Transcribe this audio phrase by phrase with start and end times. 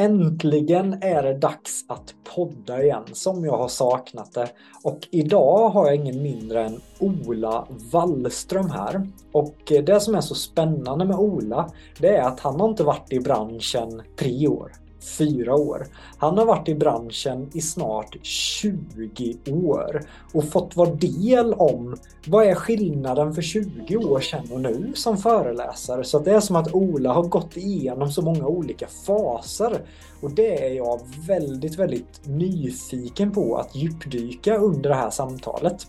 [0.00, 4.48] Äntligen är det dags att podda igen som jag har saknat det.
[4.82, 9.08] Och idag har jag ingen mindre än Ola Wallström här.
[9.32, 13.12] Och det som är så spännande med Ola, det är att han har inte varit
[13.12, 15.86] i branschen tre år fyra år.
[16.18, 22.46] Han har varit i branschen i snart 20 år och fått vara del om vad
[22.46, 26.04] är skillnaden för 20 år sedan och nu som föreläsare.
[26.04, 29.80] Så det är som att Ola har gått igenom så många olika faser
[30.20, 35.86] och det är jag väldigt, väldigt nyfiken på att djupdyka under det här samtalet.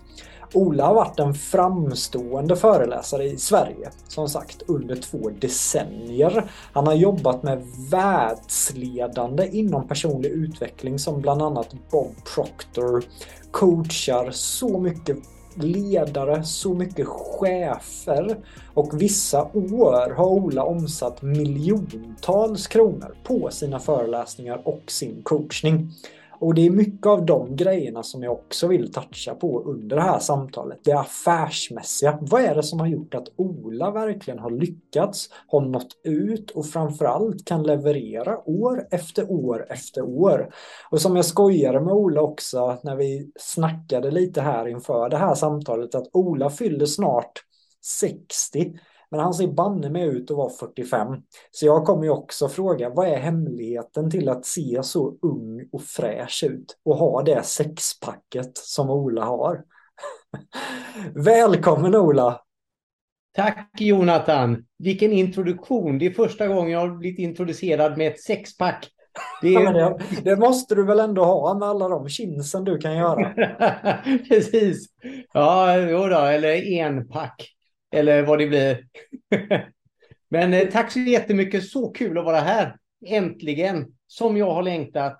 [0.53, 6.51] Ola har varit en framstående föreläsare i Sverige, som sagt, under två decennier.
[6.73, 13.03] Han har jobbat med världsledande inom personlig utveckling som bland annat Bob Proctor,
[13.51, 15.17] coachar så mycket
[15.55, 18.37] ledare, så mycket chefer
[18.73, 25.91] och vissa år har Ola omsatt miljontals kronor på sina föreläsningar och sin coachning.
[26.41, 30.01] Och det är mycket av de grejerna som jag också vill toucha på under det
[30.01, 30.79] här samtalet.
[30.83, 32.17] Det affärsmässiga.
[32.21, 36.65] Vad är det som har gjort att Ola verkligen har lyckats, har nått ut och
[36.65, 40.53] framförallt kan leverera år efter år efter år.
[40.91, 45.35] Och som jag skojade med Ola också när vi snackade lite här inför det här
[45.35, 47.31] samtalet att Ola fyller snart
[47.85, 48.73] 60
[49.11, 51.07] men han ser banne mig ut att vara 45.
[51.51, 55.81] Så jag kommer ju också fråga, vad är hemligheten till att se så ung och
[55.81, 59.63] fräsch ut och ha det sexpacket som Ola har?
[61.13, 62.41] Välkommen Ola!
[63.35, 64.65] Tack Jonathan!
[64.77, 65.99] Vilken introduktion!
[65.99, 68.89] Det är första gången jag har blivit introducerad med ett sexpack.
[69.41, 69.73] Det, är...
[69.73, 73.33] det, det, måste du väl ändå ha med alla de kinsen du kan göra?
[74.29, 74.87] Precis.
[75.33, 77.55] Ja, jo då, eller enpack.
[77.91, 78.87] Eller vad det blir.
[80.29, 81.69] Men eh, tack så jättemycket.
[81.69, 82.77] Så kul att vara här.
[83.05, 83.95] Äntligen.
[84.07, 85.19] Som jag har längtat.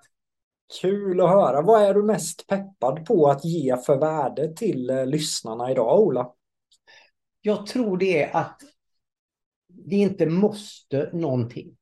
[0.80, 1.62] Kul att höra.
[1.62, 6.32] Vad är du mest peppad på att ge för värde till eh, lyssnarna idag, Ola?
[7.40, 8.60] Jag tror det är att
[9.86, 11.76] vi inte måste någonting.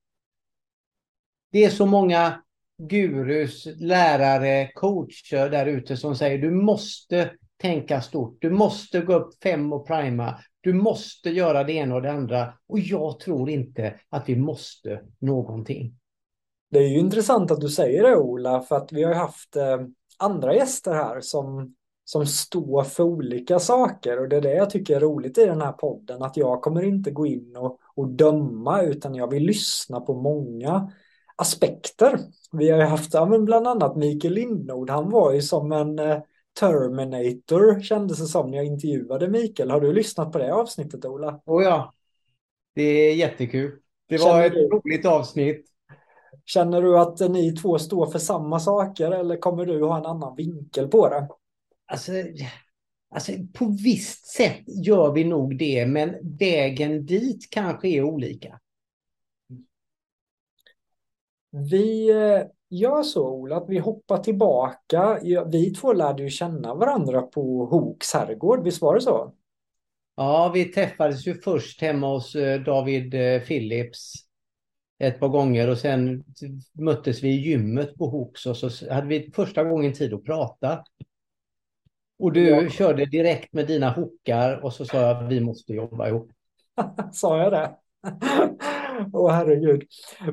[1.53, 2.43] Det är så många
[2.79, 8.39] gurus, lärare, coacher där ute som säger du måste tänka stort.
[8.41, 10.41] Du måste gå upp fem och prima.
[10.61, 12.53] Du måste göra det ena och det andra.
[12.67, 15.95] Och jag tror inte att vi måste någonting.
[16.71, 19.79] Det är ju intressant att du säger det Ola, för att vi har haft eh,
[20.19, 24.21] andra gäster här som, som står för olika saker.
[24.21, 26.83] Och det är det jag tycker är roligt i den här podden, att jag kommer
[26.83, 30.93] inte gå in och, och döma, utan jag vill lyssna på många
[31.37, 32.19] aspekter.
[32.53, 35.99] Vi har ju haft ja, men bland annat Mikael Lindnord, han var ju som en
[35.99, 36.19] eh,
[36.59, 39.71] Terminator kändes det som när jag intervjuade Mikael.
[39.71, 41.41] Har du lyssnat på det avsnittet Ola?
[41.47, 41.95] Oh ja,
[42.75, 43.79] det är jättekul.
[44.09, 44.69] Det var Känner ett du...
[44.69, 45.67] roligt avsnitt.
[46.45, 50.37] Känner du att ni två står för samma saker eller kommer du ha en annan
[50.37, 51.29] vinkel på det?
[51.87, 52.13] Alltså,
[53.11, 58.61] alltså på visst sätt gör vi nog det, men vägen dit kanske är olika.
[61.51, 65.19] Vi eh, gör så Ola, att vi hoppar tillbaka.
[65.47, 69.35] Vi två lärde ju känna varandra på Hoks herrgård, visst var det så?
[70.17, 74.15] Ja, vi träffades ju först hemma hos eh, David eh, Phillips
[74.99, 76.25] ett par gånger och sen
[76.73, 80.85] möttes vi i gymmet på Hooks och så hade vi första gången tid att prata.
[82.19, 82.69] Och du ja.
[82.69, 86.31] körde direkt med dina hookar och så sa jag vi måste jobba ihop.
[87.13, 87.77] sa jag det?
[89.13, 89.83] Åh oh, herregud.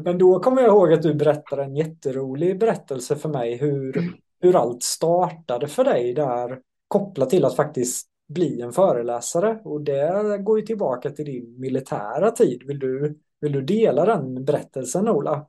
[0.04, 4.12] Men då kommer jag ihåg att du berättade en jätterolig berättelse för mig hur,
[4.42, 9.60] hur allt startade för dig där kopplat till att faktiskt bli en föreläsare.
[9.64, 12.64] Och det går ju tillbaka till din militära tid.
[12.68, 15.48] Vill du, vill du dela den berättelsen Ola?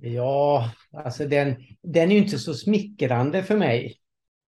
[0.00, 3.96] Ja, alltså den, den är ju inte så smickrande för mig,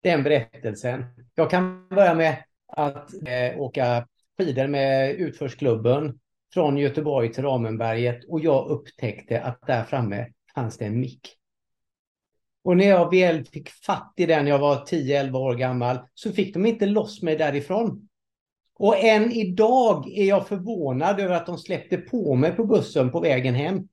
[0.02, 1.04] den berättelsen.
[1.34, 2.36] Jag kan börja med
[2.66, 4.06] att eh, åka
[4.38, 6.18] skidor med utförsklubben
[6.54, 11.36] från Göteborg till Ramenberget och jag upptäckte att där framme fanns det en mick.
[12.64, 16.54] Och när jag väl fick fatt i den, jag var 10-11 år gammal, så fick
[16.54, 18.08] de inte loss mig därifrån.
[18.74, 23.20] Och än idag är jag förvånad över att de släppte på mig på bussen på
[23.20, 23.88] vägen hem.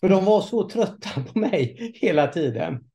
[0.00, 2.90] För de var så trötta på mig hela tiden.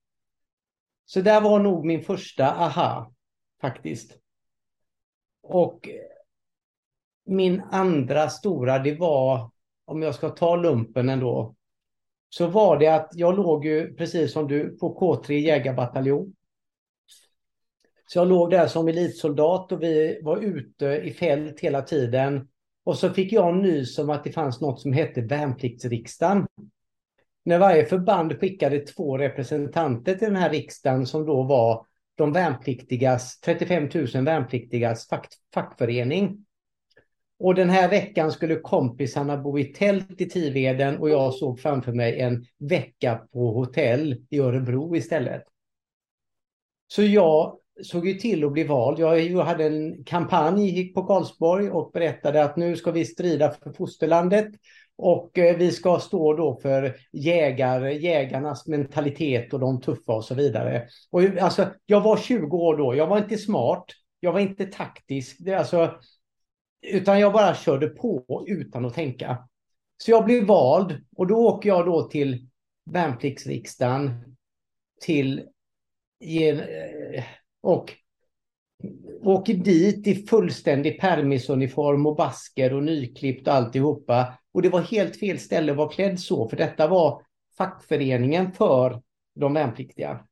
[1.06, 3.14] Så där var nog min första aha,
[3.62, 4.18] faktiskt.
[5.44, 5.90] Och
[7.28, 9.52] min andra stora, det var,
[9.86, 11.56] om jag ska ta lumpen ändå,
[12.30, 16.34] så var det att jag låg ju precis som du på K3 jägarbataljon.
[18.08, 22.48] Så jag låg där som elitsoldat och vi var ute i fält hela tiden.
[22.84, 26.48] Och så fick jag nys om att det fanns något som hette värnpliktsriksdagen.
[27.46, 31.86] När varje förband skickade två representanter till den här riksdagen som då var
[32.16, 36.46] de värnpliktigas, 35 000 värnpliktigas fack, fackförening.
[37.40, 41.92] Och den här veckan skulle kompisarna bo i tält i Tiveden och jag såg framför
[41.92, 45.44] mig en vecka på hotell i Örebro istället.
[46.88, 49.00] Så jag såg ju till att bli vald.
[49.00, 54.48] Jag hade en kampanj, på Karlsborg och berättade att nu ska vi strida för fosterlandet
[54.98, 60.36] och eh, vi ska stå då för jägar, jägarnas mentalitet och de tuffa och så
[60.36, 60.88] vidare.
[61.12, 63.86] Och alltså, jag var 20 år då, jag var inte smart,
[64.20, 65.38] jag var inte taktisk.
[65.40, 65.92] Det, alltså,
[66.82, 69.48] utan jag bara körde på utan att tänka.
[69.98, 72.48] Så jag blev vald och då åker jag då till
[72.86, 74.36] värnpliktsriksdagen
[75.02, 75.40] till
[76.20, 77.24] eh,
[77.62, 77.94] och
[79.22, 84.34] åker dit i fullständig permisuniform och basker och nyklippt och alltihopa.
[84.52, 87.22] Och det var helt fel ställe att vara klädd så, för detta var
[87.58, 89.02] fackföreningen för
[89.36, 90.26] de värnpliktiga.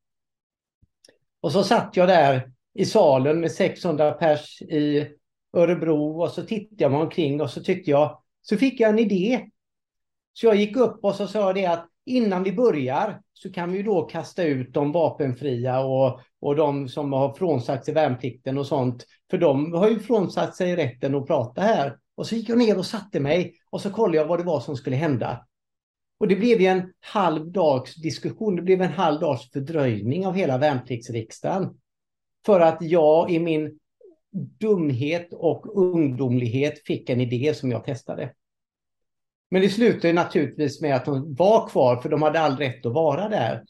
[1.41, 5.07] Och så satt jag där i salen med 600 pers i
[5.55, 8.99] Örebro och så tittade jag mig omkring och så tyckte jag, så fick jag en
[8.99, 9.49] idé.
[10.33, 13.83] Så jag gick upp och så sa det att innan vi börjar så kan vi
[13.83, 19.05] då kasta ut de vapenfria och, och de som har frånsagt sig värnplikten och sånt.
[19.29, 21.97] För de har ju frånsagt sig rätten att prata här.
[22.15, 24.59] Och så gick jag ner och satte mig och så kollade jag vad det var
[24.59, 25.45] som skulle hända.
[26.17, 30.33] Och det blev ju en halv dags diskussion, det blev en halv dags fördröjning av
[30.33, 31.69] hela värnpliktsriksdagen.
[32.45, 33.79] För att jag i min
[34.35, 38.33] dumhet och ungdomlighet fick en idé som jag testade.
[39.51, 42.93] Men det slutade naturligtvis med att de var kvar för de hade all rätt att
[42.93, 43.63] vara där.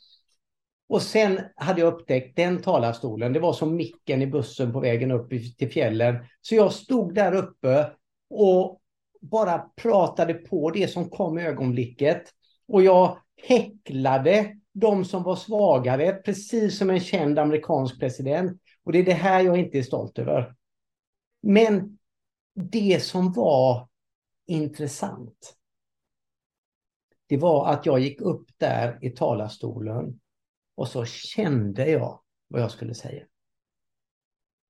[0.89, 5.11] Och sen hade jag upptäckt den talarstolen, det var som micken i bussen på vägen
[5.11, 6.15] upp till fjällen.
[6.41, 7.91] Så jag stod där uppe
[8.29, 8.81] och
[9.21, 12.23] bara pratade på det som kom i ögonblicket.
[12.67, 18.61] Och jag häcklade de som var svagare, precis som en känd amerikansk president.
[18.85, 20.55] Och det är det här jag inte är stolt över.
[21.41, 21.97] Men
[22.53, 23.87] det som var
[24.47, 25.55] intressant,
[27.27, 30.19] det var att jag gick upp där i talarstolen
[30.75, 33.23] och så kände jag vad jag skulle säga.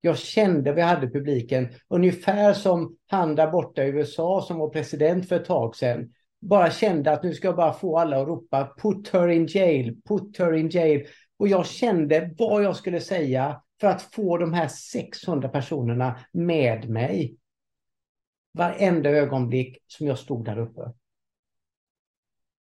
[0.02, 5.30] Jag kände, vi hade publiken, ungefär som han där borta i USA som var president
[5.30, 6.14] för ett tag sedan.
[6.42, 10.02] Bara kände att nu ska jag bara få alla att ropa put her in jail,
[10.02, 11.08] put her in jail.
[11.38, 16.90] Och jag kände vad jag skulle säga för att få de här 600 personerna med
[16.90, 17.38] mig.
[18.54, 20.94] Varenda ögonblick som jag stod där uppe.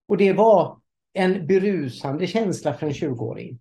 [0.08, 0.80] Och det var
[1.12, 3.58] en berusande känsla för en 20-åring.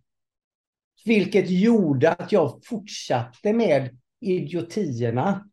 [1.06, 5.50] Vilket gjorde att jag fortsatte med idiotierna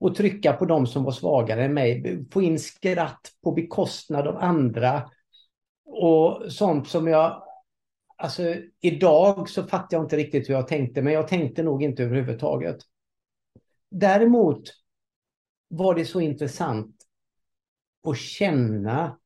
[0.00, 2.24] och trycka på de som var svagare än mig.
[2.30, 5.10] Få in skratt på bekostnad av andra.
[5.84, 7.44] Och sånt som jag...
[8.22, 12.04] Alltså idag så fattar jag inte riktigt hur jag tänkte, men jag tänkte nog inte
[12.04, 12.76] överhuvudtaget.
[13.90, 14.62] Däremot
[15.68, 16.96] var det så intressant
[18.08, 19.18] att känna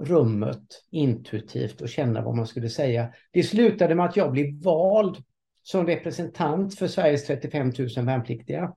[0.00, 3.12] rummet intuitivt och känna vad man skulle säga.
[3.30, 5.16] Det slutade med att jag blev vald
[5.62, 8.74] som representant för Sveriges 35 000 värnpliktiga.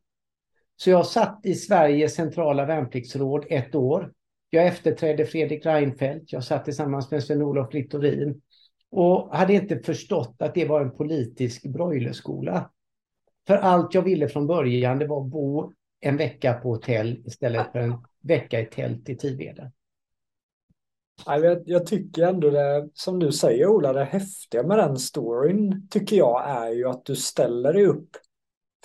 [0.76, 4.14] Så jag satt i Sveriges centrala värnpliktsråd ett år.
[4.50, 6.34] Jag efterträdde Fredrik Reinfeldt.
[6.34, 8.42] Jag satt tillsammans med Sven-Olof Littorin
[8.92, 12.70] och hade inte förstått att det var en politisk broilerskola.
[13.48, 17.72] För allt jag ville från början det var att bo en vecka på hotell istället
[17.72, 17.94] för en
[18.24, 19.72] vecka i tält i Tiveden.
[21.26, 26.16] Jag, jag tycker ändå det, som du säger Ola, det häftiga med den storyn tycker
[26.16, 28.10] jag är ju att du ställer dig upp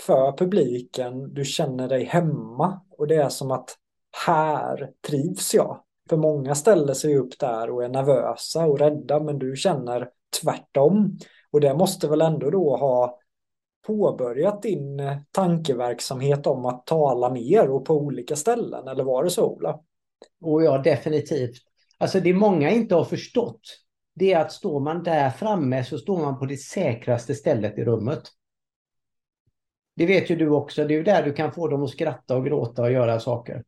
[0.00, 3.76] för publiken, du känner dig hemma och det är som att
[4.26, 5.82] här trivs jag.
[6.08, 10.08] För många ställer sig upp där och är nervösa och rädda men du känner
[10.42, 11.18] tvärtom.
[11.50, 13.18] Och det måste väl ändå då ha
[13.86, 19.30] påbörjat din eh, tankeverksamhet om att tala mer och på olika ställen, eller var det
[19.30, 19.80] så Ola?
[20.40, 21.56] Och ja, definitivt.
[21.98, 23.60] Alltså det många inte har förstått,
[24.14, 27.84] det är att står man där framme så står man på det säkraste stället i
[27.84, 28.22] rummet.
[29.96, 32.36] Det vet ju du också, det är ju där du kan få dem att skratta
[32.36, 33.64] och gråta och göra saker.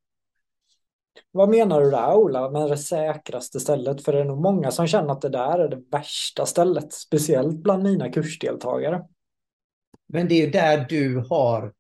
[1.31, 4.05] Vad menar du där Ola med det säkraste stället?
[4.05, 7.57] För det är nog många som känner att det där är det värsta stället, speciellt
[7.57, 9.05] bland mina kursdeltagare.
[10.09, 11.73] Men det är där du har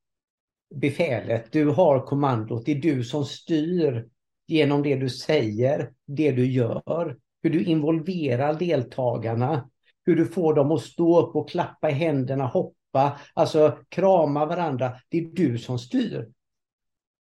[0.75, 4.09] befälet, du har kommandot, det är du som styr
[4.47, 9.71] genom det du säger, det du gör, hur du involverar deltagarna,
[10.07, 14.93] hur du får dem att stå upp och klappa i händerna, hoppa, alltså krama varandra.
[15.09, 16.29] Det är du som styr.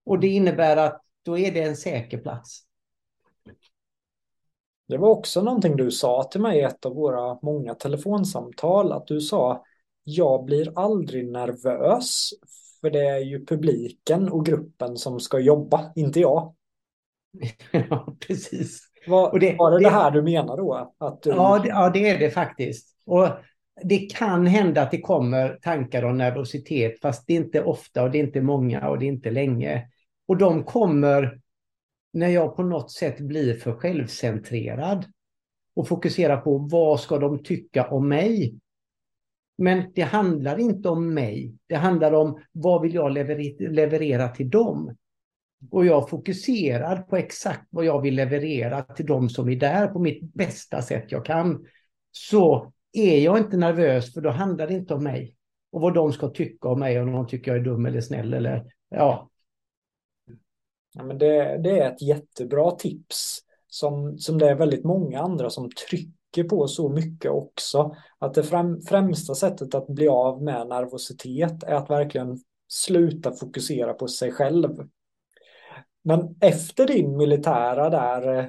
[0.07, 2.61] Och det innebär att då är det en säker plats.
[4.89, 9.07] Det var också någonting du sa till mig i ett av våra många telefonsamtal, att
[9.07, 9.65] du sa
[10.05, 12.31] jag blir aldrig nervös,
[12.81, 16.55] för det är ju publiken och gruppen som ska jobba, inte jag.
[17.91, 18.81] ja, precis.
[19.07, 20.95] Var, det, var det, det här du menar då?
[20.99, 21.31] Att du...
[21.31, 22.97] ja, det, ja, det är det faktiskt.
[23.07, 23.29] Och
[23.83, 28.11] det kan hända att det kommer tankar om nervositet, fast det är inte ofta och
[28.11, 29.89] det är inte många och det är inte länge.
[30.27, 31.41] Och de kommer
[32.13, 35.07] när jag på något sätt blir för självcentrerad
[35.77, 38.59] och fokuserar på vad ska de tycka om mig?
[39.59, 41.55] Men det handlar inte om mig.
[41.67, 43.13] Det handlar om vad vill jag
[43.59, 44.97] leverera till dem?
[45.71, 49.99] Och jag fokuserar på exakt vad jag vill leverera till dem som är där på
[49.99, 51.67] mitt bästa sätt jag kan.
[52.11, 55.37] Så är jag inte nervös för då handlar det inte om mig.
[55.73, 58.35] Och vad de ska tycka om mig, om de tycker jag är dum eller snäll
[58.35, 59.31] eller ja
[60.95, 65.51] ja men det, det är ett jättebra tips som, som det är väldigt många andra
[65.51, 67.97] som trycker på så mycket också.
[68.19, 73.95] Att det främ, främsta sättet att bli av med nervositet är att verkligen sluta fokusera
[73.95, 74.89] på sig själv.
[76.05, 78.47] Men efter din militära där eh,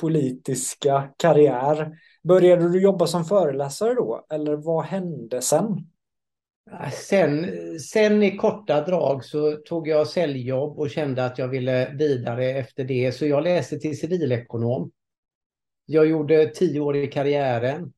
[0.00, 4.26] politiska karriär, började du jobba som föreläsare då?
[4.30, 5.93] Eller vad hände sen?
[6.92, 7.46] Sen,
[7.80, 12.84] sen i korta drag så tog jag säljjobb och kände att jag ville vidare efter
[12.84, 13.12] det.
[13.12, 14.90] Så jag läste till civilekonom.
[15.86, 17.92] Jag gjorde tio år i karriären.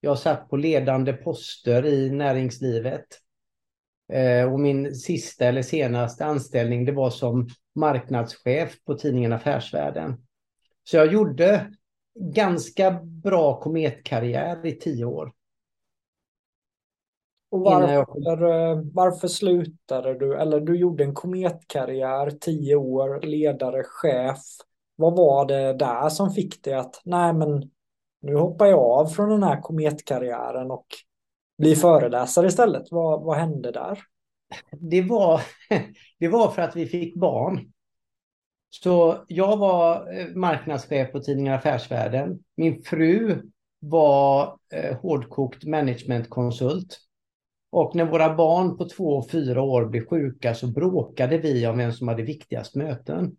[0.00, 3.06] Jag satt på ledande poster i näringslivet.
[4.12, 10.26] Eh, och min sista eller senaste anställning det var som marknadschef på tidningen Affärsvärlden.
[10.84, 11.72] Så jag gjorde
[12.14, 15.32] ganska bra kometkarriär i tio år.
[17.52, 18.90] Och varför, jag...
[18.92, 20.36] varför slutade du?
[20.36, 24.38] Eller du gjorde en kometkarriär, tio år, ledare, chef.
[24.96, 27.70] Vad var det där som fick dig att, nej men
[28.20, 30.86] nu hoppar jag av från den här kometkarriären och
[31.58, 32.82] blir föreläsare istället?
[32.90, 33.98] Vad, vad hände där?
[34.70, 35.40] Det var,
[36.18, 37.72] det var för att vi fick barn.
[38.70, 42.38] Så jag var eh, marknadschef på tidningen Affärsvärlden.
[42.56, 43.42] Min fru
[43.78, 46.98] var eh, hårdkokt managementkonsult.
[47.72, 51.78] Och när våra barn på två och fyra år blev sjuka så bråkade vi om
[51.78, 53.36] vem som hade viktigast möten.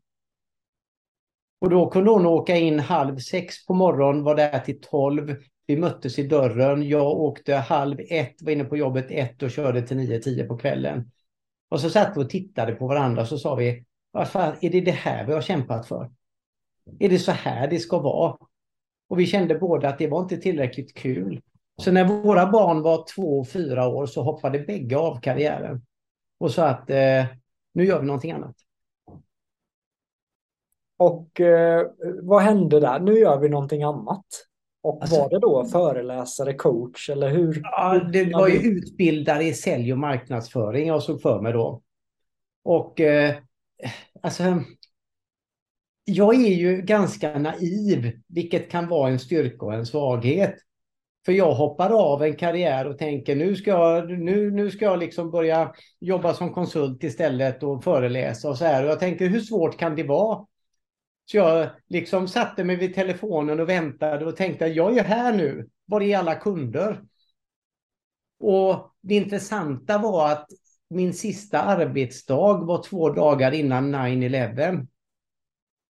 [1.61, 5.35] Och då kunde hon åka in halv sex på morgonen, var där till tolv.
[5.65, 6.87] Vi möttes i dörren.
[6.87, 10.57] Jag åkte halv ett, var inne på jobbet ett och körde till nio, tio på
[10.57, 11.11] kvällen.
[11.69, 14.91] Och så satt vi och tittade på varandra så sa vi, varför är det det
[14.91, 16.11] här vi har kämpat för?
[16.99, 18.37] Är det så här det ska vara?
[19.09, 21.41] Och vi kände båda att det var inte tillräckligt kul.
[21.81, 25.85] Så när våra barn var två och fyra år så hoppade bägge av karriären.
[26.39, 27.25] Och sa att eh,
[27.73, 28.55] nu gör vi någonting annat.
[30.97, 31.87] Och eh,
[32.21, 32.99] vad hände där?
[32.99, 34.25] Nu gör vi någonting annat.
[34.81, 37.61] Och alltså, var det då föreläsare, coach eller hur?
[37.63, 41.81] Ja, det var ju utbildare i sälj och marknadsföring jag såg för mig då.
[42.63, 43.35] Och eh,
[44.21, 44.43] alltså,
[46.05, 50.55] jag är ju ganska naiv, vilket kan vara en styrka och en svaghet.
[51.25, 54.99] För jag hoppar av en karriär och tänker nu ska jag, nu, nu ska jag
[54.99, 58.83] liksom börja jobba som konsult istället och föreläsa och så här.
[58.83, 60.45] Och jag tänker hur svårt kan det vara?
[61.25, 65.69] Så jag liksom satte mig vid telefonen och väntade och tänkte jag är här nu.
[65.85, 67.01] Var är alla kunder?
[68.39, 70.47] Och det intressanta var att
[70.89, 74.87] min sista arbetsdag var två dagar innan 9-11.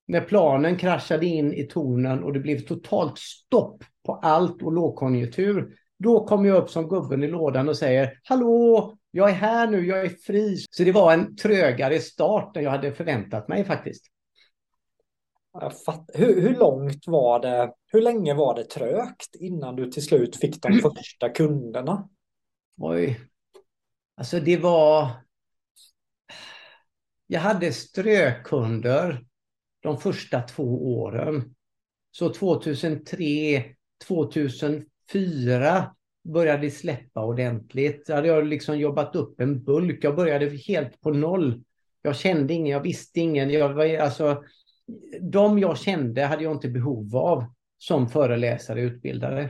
[0.07, 5.75] När planen kraschade in i tornen och det blev totalt stopp på allt och lågkonjunktur.
[5.99, 9.87] Då kom jag upp som gubben i lådan och säger Hallå, jag är här nu,
[9.87, 10.57] jag är fri.
[10.69, 14.05] Så det var en trögare start än jag hade förväntat mig faktiskt.
[16.13, 20.61] Hur, hur långt var det, hur länge var det trögt innan du till slut fick
[20.61, 22.09] de första kunderna?
[22.77, 23.19] Oj.
[24.15, 25.11] Alltså det var...
[27.27, 29.25] Jag hade strökunder
[29.79, 31.55] de första två åren.
[32.11, 33.63] Så 2003,
[34.07, 38.05] 2004 började släppa ordentligt.
[38.05, 40.03] Då hade jag liksom jobbat upp en bulk.
[40.03, 41.63] Jag började helt på noll.
[42.01, 43.49] Jag kände ingen, jag visste ingen.
[43.49, 44.43] Jag var, alltså,
[45.21, 47.45] de jag kände hade jag inte behov av
[47.77, 49.49] som föreläsare och utbildare.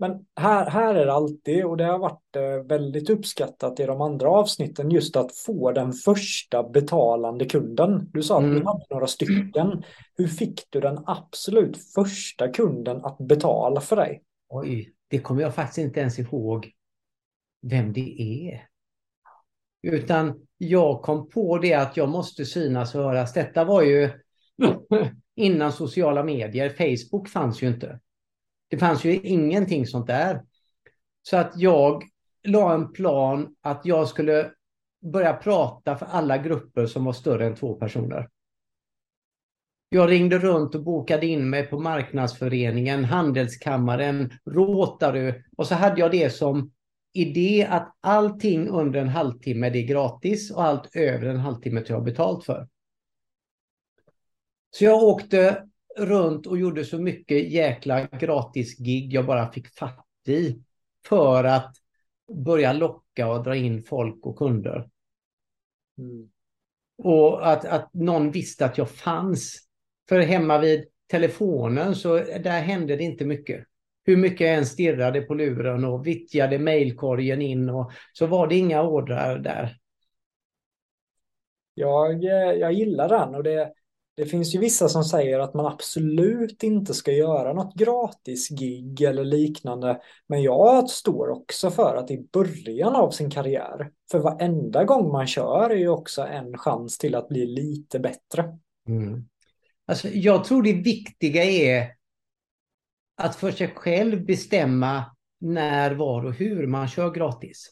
[0.00, 4.00] Men här, här är det alltid, och det har varit eh, väldigt uppskattat i de
[4.00, 8.10] andra avsnitten, just att få den första betalande kunden.
[8.12, 8.58] Du sa att mm.
[8.58, 9.82] du hade några stycken.
[10.16, 14.22] Hur fick du den absolut första kunden att betala för dig?
[14.48, 16.72] Oj, det kommer jag faktiskt inte ens ihåg
[17.62, 18.68] vem det är.
[19.82, 23.32] Utan jag kom på det att jag måste synas och höras.
[23.32, 24.10] Detta var ju
[25.36, 26.68] innan sociala medier.
[26.70, 28.00] Facebook fanns ju inte.
[28.68, 30.42] Det fanns ju ingenting sånt där.
[31.22, 32.04] Så att jag
[32.42, 34.52] la en plan att jag skulle
[35.12, 38.28] börja prata för alla grupper som var större än två personer.
[39.88, 46.10] Jag ringde runt och bokade in mig på marknadsföreningen, handelskammaren, Rotary och så hade jag
[46.10, 46.72] det som
[47.12, 51.94] idé att allting under en halvtimme det är gratis och allt över en halvtimme tar
[51.94, 52.68] jag betalt för.
[54.70, 55.68] Så jag åkte
[55.98, 60.62] runt och gjorde så mycket jäkla gratis gig jag bara fick fatt i
[61.06, 61.76] för att
[62.32, 64.88] börja locka och dra in folk och kunder.
[65.98, 66.30] Mm.
[67.02, 69.64] Och att, att någon visste att jag fanns.
[70.08, 73.64] För hemma vid telefonen så där hände det inte mycket.
[74.04, 78.56] Hur mycket jag än stirrade på luren och vittjade mejlkorgen in och så var det
[78.56, 79.76] inga ordrar där.
[81.74, 82.24] Jag,
[82.58, 83.72] jag gillar den och det,
[84.18, 89.00] det finns ju vissa som säger att man absolut inte ska göra något gratis gig
[89.00, 90.00] eller liknande.
[90.26, 95.26] Men jag står också för att i början av sin karriär, för varenda gång man
[95.26, 98.58] kör är ju också en chans till att bli lite bättre.
[98.88, 99.28] Mm.
[99.86, 101.94] Alltså, jag tror det viktiga är
[103.16, 105.04] att för sig själv bestämma
[105.40, 107.70] när, var och hur man kör gratis.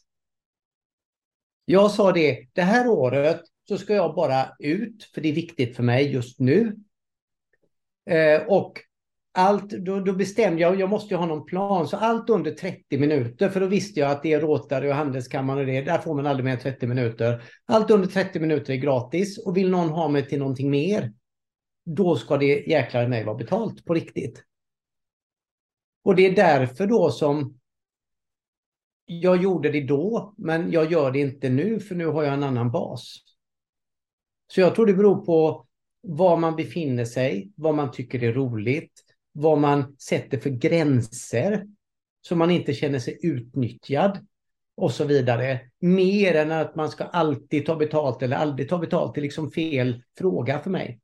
[1.65, 5.77] Jag sa det, det här året så ska jag bara ut, för det är viktigt
[5.77, 6.77] för mig just nu.
[8.11, 8.81] Eh, och
[9.33, 12.99] allt, då, då, bestämde jag, jag måste ju ha någon plan, så allt under 30
[12.99, 16.15] minuter, för då visste jag att det är Rotary och Handelskammaren och det, där får
[16.15, 17.43] man aldrig mer än 30 minuter.
[17.67, 21.13] Allt under 30 minuter är gratis och vill någon ha mig till någonting mer,
[21.85, 24.43] då ska det jäklar mig vara betalt på riktigt.
[26.05, 27.59] Och det är därför då som
[29.07, 32.43] jag gjorde det då, men jag gör det inte nu, för nu har jag en
[32.43, 33.23] annan bas.
[34.47, 35.67] Så jag tror det beror på
[36.01, 38.93] var man befinner sig, vad man tycker är roligt,
[39.33, 41.67] vad man sätter för gränser
[42.21, 44.27] så man inte känner sig utnyttjad
[44.77, 45.61] och så vidare.
[45.79, 49.15] Mer än att man ska alltid ta betalt eller aldrig ta betalt.
[49.15, 51.01] Det är liksom fel fråga för mig.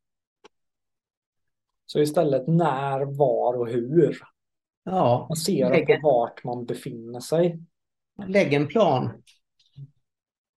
[1.87, 4.19] Så istället när, var och hur?
[4.85, 5.27] Ja.
[5.29, 7.59] Baserat på vart man befinner sig.
[8.27, 9.23] Lägg en plan.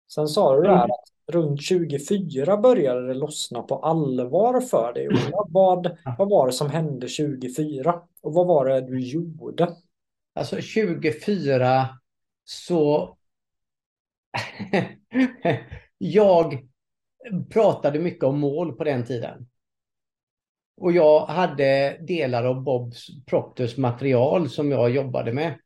[0.08, 0.80] Sen sa du där mm.
[0.80, 5.08] att runt 24 började det lossna på allvar för dig.
[5.48, 8.02] Vad, vad var det som hände 24?
[8.22, 9.76] Och vad var det du gjorde?
[10.34, 11.88] Alltså 24
[12.44, 13.16] så...
[15.98, 16.68] jag
[17.50, 19.48] pratade mycket om mål på den tiden.
[20.76, 25.58] Och jag hade delar av Bobs Proctors material som jag jobbade med.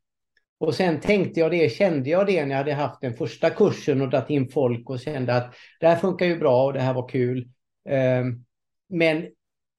[0.59, 4.01] Och sen tänkte jag det, kände jag det när jag hade haft den första kursen
[4.01, 6.93] och dragit in folk och kände att det här funkar ju bra och det här
[6.93, 7.49] var kul.
[7.89, 8.45] Ehm,
[8.89, 9.27] men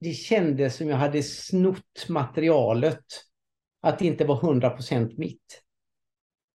[0.00, 3.04] det kändes som jag hade snott materialet.
[3.82, 5.62] Att det inte var 100% mitt.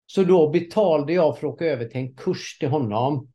[0.05, 3.31] Så då betalade jag för att åka över till en kurs till honom.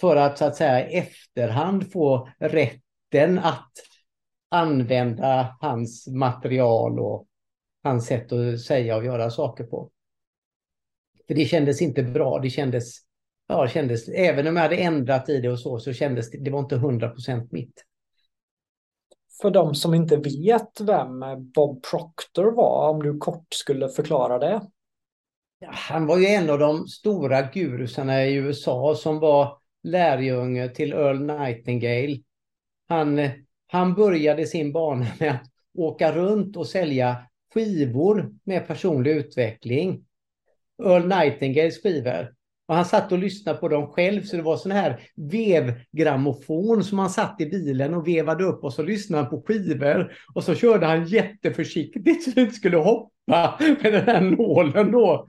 [0.00, 3.72] För att så att säga i efterhand få rätten att
[4.48, 7.26] använda hans material och
[7.82, 9.90] hans sätt att säga och göra saker på.
[11.26, 12.38] För det kändes inte bra.
[12.38, 12.98] Det kändes,
[13.48, 16.50] ja, kändes, även om jag hade ändrat i det och så, så kändes det, det
[16.50, 17.84] var inte hundra procent mitt.
[19.42, 24.60] För de som inte vet vem Bob Proctor var, om du kort skulle förklara det?
[25.66, 31.20] han var ju en av de stora gurusarna i USA som var lärjunge till Earl
[31.20, 32.18] Nightingale.
[32.88, 33.28] Han,
[33.66, 37.16] han började sin bana med att åka runt och sälja
[37.54, 40.03] skivor med personlig utveckling.
[40.82, 42.34] Earl Nightingales skivor.
[42.66, 46.98] Och han satt och lyssnade på dem själv, så det var sån här vevgrammofon som
[46.98, 50.12] han satt i bilen och vevade upp och så lyssnade han på skivor.
[50.34, 55.26] Och så körde han jätteförsiktigt så det inte skulle hoppa med den här nålen då.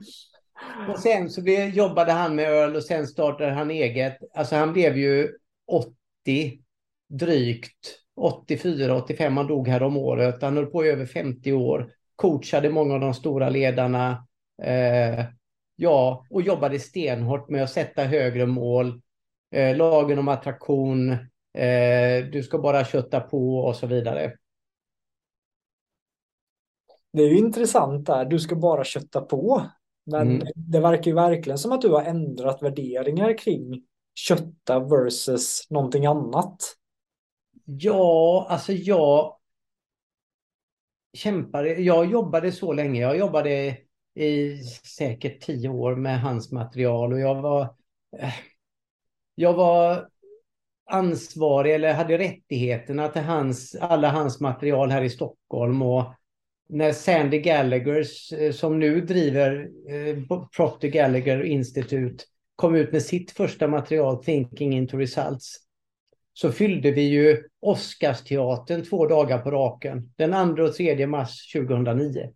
[0.88, 1.40] Och sen så
[1.72, 4.18] jobbade han med öl och sen startade han eget.
[4.34, 5.28] Alltså han blev ju
[5.66, 6.58] 80
[7.08, 8.02] drygt.
[8.20, 10.42] 84, 85, han dog här om året.
[10.42, 11.92] Han höll på i över 50 år.
[12.16, 14.26] Coachade många av de stora ledarna.
[14.62, 15.24] Eh,
[15.76, 19.00] ja, och jobbade stenhårt med att sätta högre mål.
[19.50, 21.10] Eh, lagen om attraktion.
[21.58, 24.36] Eh, du ska bara kötta på och så vidare.
[27.12, 28.24] Det är ju intressant där.
[28.24, 29.66] Du ska bara kötta på.
[30.06, 30.46] Men mm.
[30.54, 33.82] det verkar ju verkligen som att du har ändrat värderingar kring
[34.14, 36.56] kötta versus någonting annat.
[37.64, 39.36] Ja, alltså jag
[41.12, 43.00] kämpade, jag jobbade så länge.
[43.00, 43.78] Jag jobbade
[44.16, 47.62] i säkert tio år med hans material och jag var
[48.18, 48.34] eh,
[49.34, 50.08] jag var
[50.90, 56.04] ansvarig eller hade rättigheterna till hans, alla hans material här i Stockholm och
[56.68, 58.04] när Sandy Gallagher,
[58.40, 62.24] eh, som nu driver eh, Procter Gallagher Institute,
[62.56, 65.56] kom ut med sitt första material, Thinking into Results,
[66.32, 72.32] så fyllde vi ju Oscarsteatern två dagar på raken, den 2 och 3 mars 2009.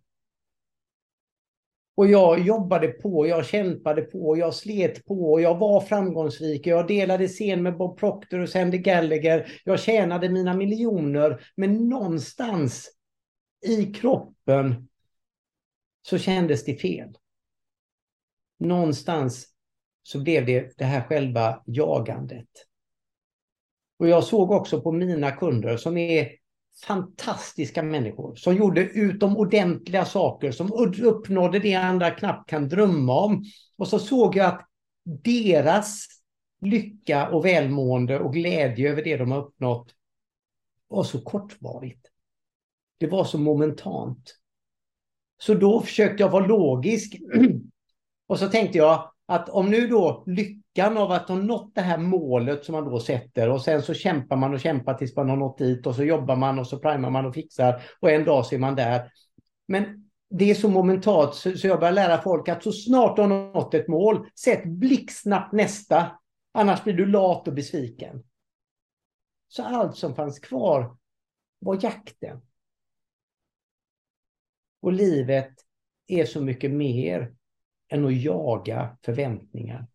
[2.01, 7.27] Och jag jobbade på, jag kämpade på, jag slet på, jag var framgångsrik, jag delade
[7.27, 12.91] scen med Bob Proctor och Sandy Gallagher, jag tjänade mina miljoner, men någonstans
[13.67, 14.89] i kroppen
[16.01, 17.17] så kändes det fel.
[18.59, 19.47] Någonstans
[20.03, 22.49] så blev det det här själva jagandet.
[23.99, 26.40] Och jag såg också på mina kunder som är
[26.83, 33.43] fantastiska människor som gjorde utomordentliga saker, som uppnådde det andra knappt kan drömma om.
[33.77, 34.67] Och så såg jag att
[35.03, 36.07] deras
[36.61, 39.95] lycka och välmående och glädje över det de har uppnått
[40.87, 42.07] var så kortvarigt.
[42.97, 44.37] Det var så momentant.
[45.37, 47.15] Så då försökte jag vara logisk.
[48.27, 51.97] Och så tänkte jag att om nu då lyckan av att ha nått det här
[51.97, 55.37] målet som man då sätter och sen så kämpar man och kämpar tills man har
[55.37, 58.45] nått dit och så jobbar man och så primar man och fixar och en dag
[58.45, 59.11] så är man där.
[59.67, 63.29] Men det är så momentalt så jag börjar lära folk att så snart du har
[63.29, 66.11] nått ett mål, sätt blixtsnabbt nästa.
[66.53, 68.23] Annars blir du lat och besviken.
[69.47, 70.97] Så allt som fanns kvar
[71.59, 72.41] var jakten.
[74.81, 75.53] Och livet
[76.07, 77.35] är så mycket mer
[77.89, 79.87] än att jaga förväntningar.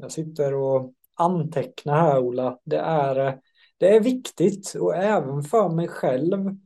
[0.00, 2.58] Jag sitter och antecknar här Ola.
[2.64, 3.38] Det är,
[3.78, 6.56] det är viktigt och även för mig själv.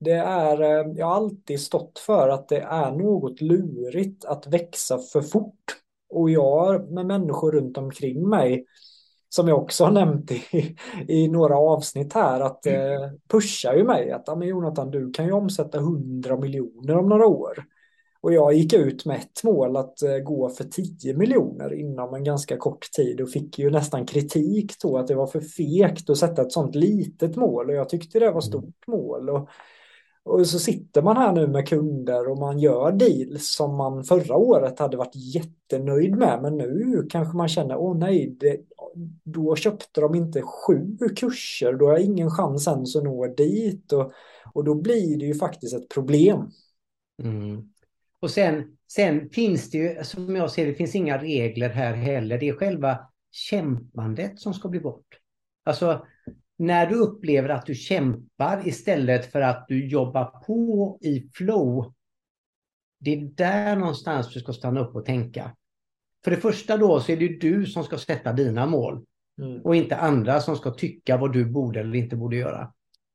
[0.00, 0.58] Det är,
[0.98, 5.76] jag har alltid stått för att det är något lurigt att växa för fort.
[6.10, 8.66] Och jag med människor runt omkring mig
[9.28, 10.76] som jag också har nämnt i,
[11.08, 13.02] i några avsnitt här, att mm.
[13.02, 17.26] eh, pushar ju mig att men Jonathan, du kan ju omsätta 100 miljoner om några
[17.26, 17.64] år.
[18.20, 22.24] Och jag gick ut med ett mål att eh, gå för 10 miljoner inom en
[22.24, 26.18] ganska kort tid och fick ju nästan kritik då att det var för fegt att
[26.18, 28.42] sätta ett sånt litet mål och jag tyckte det var mm.
[28.42, 29.30] stort mål.
[29.30, 29.48] Och,
[30.24, 34.36] och så sitter man här nu med kunder och man gör deals som man förra
[34.36, 38.60] året hade varit jättenöjd med men nu kanske man känner åh nej, det,
[39.24, 43.92] då köpte de inte sju kurser, då har jag ingen chans ens att nå dit
[43.92, 44.12] och,
[44.54, 46.50] och då blir det ju faktiskt ett problem.
[47.22, 47.68] Mm.
[48.20, 52.38] Och sen, sen finns det ju, som jag ser det, finns inga regler här heller.
[52.38, 52.98] Det är själva
[53.30, 55.06] kämpandet som ska bli bort.
[55.64, 56.06] Alltså,
[56.58, 61.94] när du upplever att du kämpar istället för att du jobbar på i flow,
[63.00, 65.56] det är där någonstans du ska stanna upp och tänka.
[66.24, 69.04] För det första då så är det du som ska sätta dina mål.
[69.40, 69.60] Mm.
[69.62, 72.72] Och inte andra som ska tycka vad du borde eller inte borde göra.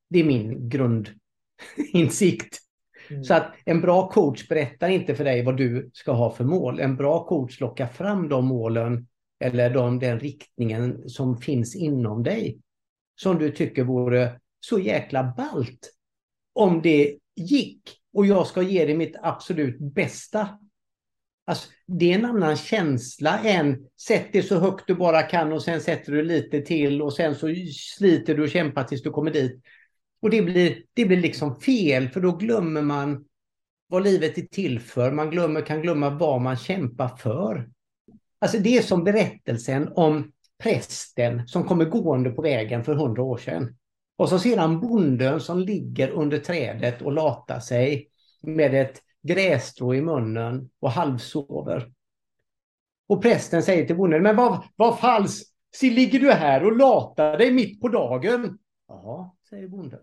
[0.10, 2.60] Det är min grundinsikt.
[3.10, 3.24] Mm.
[3.24, 6.80] Så att en bra coach berättar inte för dig vad du ska ha för mål.
[6.80, 9.08] En bra coach lockar fram de målen
[9.40, 12.60] eller de, den riktningen som finns inom dig.
[13.16, 15.94] Som du tycker vore så jäkla balt
[16.54, 17.82] om det gick.
[18.14, 20.50] Och jag ska ge dig mitt absolut bästa
[21.46, 25.64] Alltså, det är en annan känsla än sätt det så högt du bara kan och
[25.64, 29.32] sen sätter du lite till och sen så sliter du och kämpar tills du kommer
[29.32, 29.62] dit.
[30.24, 33.26] Och det blir, det blir liksom fel för då glömmer man
[33.88, 35.12] vad livet är till för.
[35.12, 37.70] Man glömmer, kan glömma vad man kämpar för.
[38.40, 43.38] Alltså det är som berättelsen om prästen som kommer gående på vägen för hundra år
[43.38, 43.78] sedan.
[44.16, 48.08] Och så ser han bonden som ligger under trädet och latar sig
[48.42, 51.92] med ett grässtrå i munnen och halvsover.
[53.08, 55.50] Och prästen säger till bonden, men vad, vad falskt,
[55.82, 58.60] ligger du här och latar dig mitt på dagen?
[58.88, 60.00] Ja, säger bonden.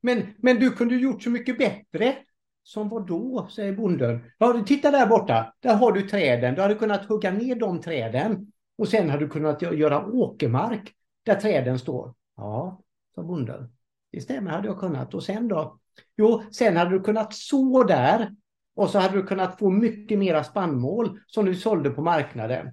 [0.00, 2.16] Men, men du kunde gjort så mycket bättre.
[2.62, 4.20] Som vad då, säger bonden.
[4.38, 6.54] Ja, titta där borta, där har du träden.
[6.54, 8.52] Du hade kunnat hugga ner de träden.
[8.78, 12.14] Och sen hade du kunnat göra åkermark där träden står.
[12.36, 12.80] Ja,
[13.14, 13.72] sa bonden.
[14.12, 15.14] Det stämmer, hade jag kunnat.
[15.14, 15.78] Och sen då?
[16.16, 18.34] Jo, sen hade du kunnat så där.
[18.74, 22.72] Och så hade du kunnat få mycket mera spannmål som du sålde på marknaden.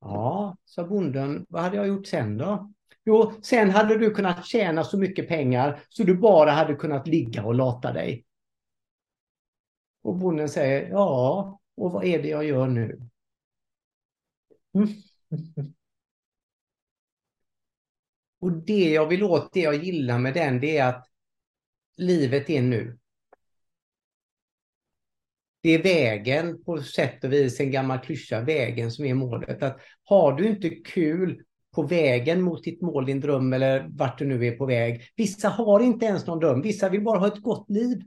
[0.00, 1.46] Ja, sa bonden.
[1.48, 2.72] Vad hade jag gjort sen då?
[3.04, 7.44] Jo, sen hade du kunnat tjäna så mycket pengar så du bara hade kunnat ligga
[7.44, 8.24] och lata dig.
[10.02, 13.00] Och bonden säger, ja, och vad är det jag gör nu?
[14.74, 14.88] Mm.
[18.40, 21.06] Och det jag vill åt, det jag gillar med den, det är att
[21.96, 22.98] livet är nu.
[25.62, 29.62] Det är vägen på sätt och vis, en gammal klyscha, vägen som är målet.
[29.62, 34.26] Att har du inte kul på vägen mot ditt mål, din dröm eller vart du
[34.26, 35.02] nu är på väg.
[35.16, 38.02] Vissa har inte ens någon dröm, vissa vill bara ha ett gott liv.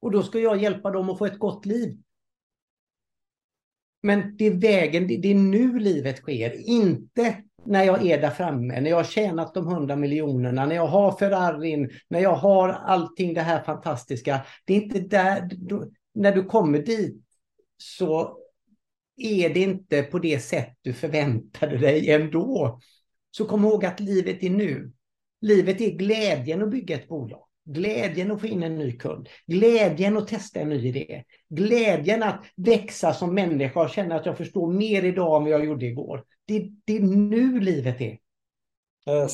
[0.00, 1.98] Och då ska jag hjälpa dem att få ett gott liv.
[4.02, 8.80] Men det är vägen, det är nu livet sker, inte när jag är där framme,
[8.80, 13.34] när jag har tjänat de hundra miljonerna, när jag har Ferrarin, när jag har allting
[13.34, 14.40] det här fantastiska.
[14.64, 15.50] Det är inte där,
[16.14, 17.22] när du kommer dit
[17.76, 18.37] så
[19.18, 22.80] är det inte på det sätt du förväntade dig ändå.
[23.30, 24.92] Så kom ihåg att livet är nu.
[25.40, 27.44] Livet är glädjen att bygga ett bolag.
[27.64, 29.28] Glädjen att få in en ny kund.
[29.46, 31.24] Glädjen att testa en ny idé.
[31.48, 35.64] Glädjen att växa som människa och känna att jag förstår mer idag än vad jag
[35.64, 36.24] gjorde igår.
[36.46, 38.18] Det, det är nu livet är.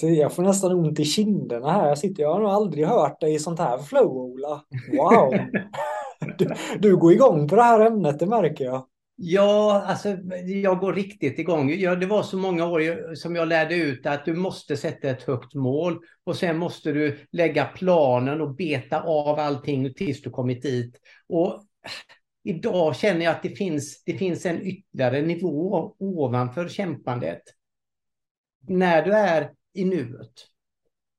[0.03, 1.89] Jag får nästan ont i kinderna här.
[1.89, 4.65] Jag, sitter, jag har nog aldrig hört dig i sånt här flow, Ola.
[4.99, 5.35] Wow!
[6.39, 8.87] Du, du går igång på det här ämnet, det märker jag.
[9.17, 10.09] Ja, alltså
[10.47, 11.71] jag går riktigt igång.
[11.71, 15.23] Ja, det var så många år som jag lärde ut att du måste sätta ett
[15.23, 20.63] högt mål och sen måste du lägga planen och beta av allting tills du kommit
[20.63, 21.01] dit.
[21.29, 21.65] Och
[22.43, 27.43] idag känner jag att det finns, det finns en ytterligare nivå ovanför kämpandet.
[28.69, 30.33] När du är i nuet,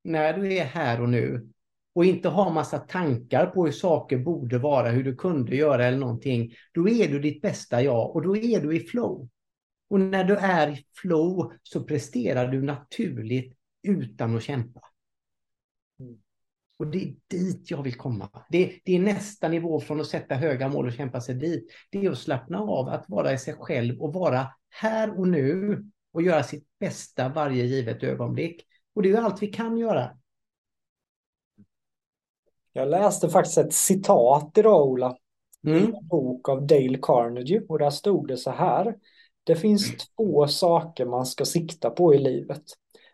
[0.04, 1.50] när du är här och nu,
[1.96, 5.98] och inte ha massa tankar på hur saker borde vara, hur du kunde göra eller
[5.98, 9.30] någonting, då är du ditt bästa jag och då är du i flow.
[9.90, 14.82] Och när du är i flow så presterar du naturligt utan att kämpa.
[16.78, 18.30] Och det är dit jag vill komma.
[18.50, 21.72] Det, det, är nästa nivå från att sätta höga mål och kämpa sig dit.
[21.90, 25.84] Det är att slappna av, att vara i sig själv och vara här och nu
[26.14, 28.66] och göra sitt bästa varje givet ögonblick.
[28.96, 30.18] Och det är allt vi kan göra.
[32.78, 35.18] Jag läste faktiskt ett citat idag, Ola.
[35.68, 35.78] Mm.
[35.78, 38.96] I en bok av Dale Carnegie och där stod det så här.
[39.44, 39.98] Det finns mm.
[40.18, 42.64] två saker man ska sikta på i livet.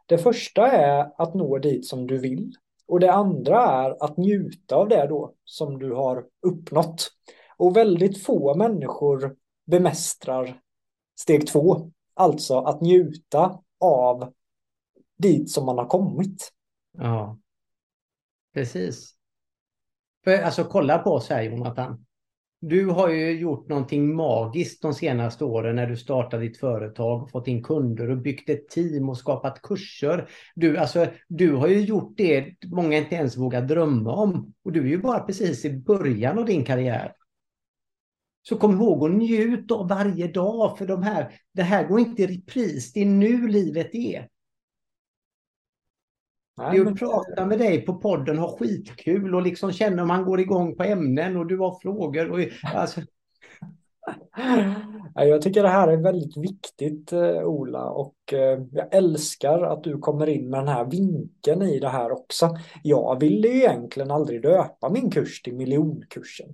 [0.06, 2.54] Det första är att nå dit som du vill.
[2.88, 7.12] Och det andra är att njuta av det då som du har uppnått.
[7.58, 10.62] Och väldigt få människor bemästrar
[11.20, 11.92] steg två.
[12.14, 14.34] Alltså att njuta av
[15.18, 16.52] dit som man har kommit.
[16.98, 17.38] Ja,
[18.54, 19.21] precis.
[20.24, 22.06] För alltså kolla på oss här Jonathan.
[22.64, 27.48] Du har ju gjort någonting magiskt de senaste åren när du startade ditt företag, fått
[27.48, 30.30] in kunder och byggt ett team och skapat kurser.
[30.56, 34.54] Du, alltså, du har ju gjort det många inte ens vågar drömma om.
[34.64, 37.14] Och du är ju bara precis i början av din karriär.
[38.42, 42.24] Så kom ihåg att njut av varje dag, för de här, det här går inte
[42.24, 42.94] i repris.
[42.94, 44.28] Det är nu livet är.
[46.58, 50.26] Det är att prata med dig på podden, ha skitkul och liksom känna om man
[50.26, 52.32] går igång på ämnen och du har frågor.
[52.32, 52.40] Och,
[52.76, 53.02] alltså...
[55.16, 59.98] Jag tycker det här är väldigt viktigt eh, Ola och eh, jag älskar att du
[59.98, 62.58] kommer in med den här vinkeln i det här också.
[62.84, 66.50] Jag ville ju egentligen aldrig döpa min kurs till miljonkursen.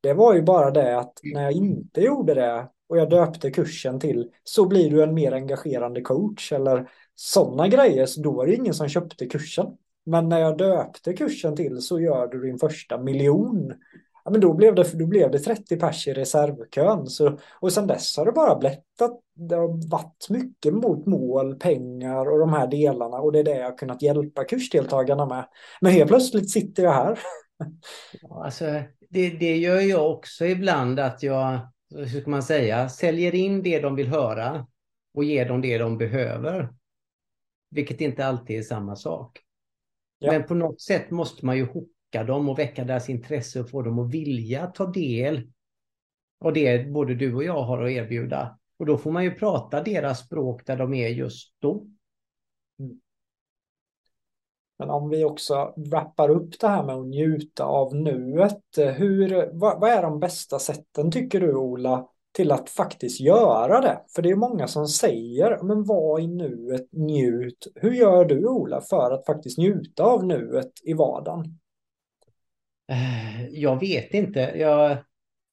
[0.00, 4.00] Det var ju bara det att när jag inte gjorde det och jag döpte kursen
[4.00, 8.54] till så blir du en mer engagerande coach eller sådana grejer, så då var det
[8.54, 9.66] ingen som köpte kursen.
[10.06, 13.72] Men när jag döpte kursen till så gör du din första miljon.
[14.24, 17.06] Ja, men då blev det, då blev det 30 pers i reservkön.
[17.06, 21.54] Så, och sen dess har det bara blivit att Det har varit mycket mot mål,
[21.54, 23.16] pengar och de här delarna.
[23.16, 25.44] Och det är det jag har kunnat hjälpa kursdeltagarna med.
[25.80, 27.18] Men helt plötsligt sitter jag här.
[28.30, 28.64] Alltså,
[29.10, 31.60] det, det gör jag också ibland att jag,
[31.94, 34.66] hur ska man säga, säljer in det de vill höra
[35.14, 36.79] och ger dem det de behöver.
[37.70, 39.40] Vilket inte alltid är samma sak.
[40.18, 40.32] Ja.
[40.32, 43.82] Men på något sätt måste man ju hocka dem och väcka deras intresse och få
[43.82, 45.52] dem att vilja ta del
[46.40, 48.58] av det både du och jag har att erbjuda.
[48.78, 51.86] Och då får man ju prata deras språk där de är just då.
[52.78, 53.00] Mm.
[54.78, 58.64] Men om vi också wrappar upp det här med att njuta av nuet.
[58.76, 64.04] Hur, vad, vad är de bästa sätten tycker du Ola till att faktiskt göra det?
[64.14, 67.66] För det är många som säger, men var i nuet, njut.
[67.74, 71.58] Hur gör du Ola för att faktiskt njuta av nuet i vardagen?
[72.90, 74.40] Eh, jag vet inte.
[74.40, 74.98] Jag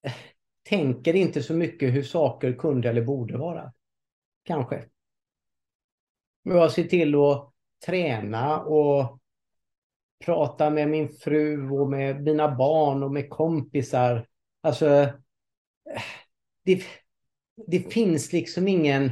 [0.69, 3.73] tänker inte så mycket hur saker kunde eller borde vara.
[4.43, 4.83] Kanske.
[6.43, 7.53] Jag ser till att
[7.85, 9.19] träna och
[10.25, 14.27] prata med min fru och med mina barn och med kompisar.
[14.61, 15.11] Alltså, eh,
[16.67, 16.83] det,
[17.67, 19.11] det finns liksom ingen...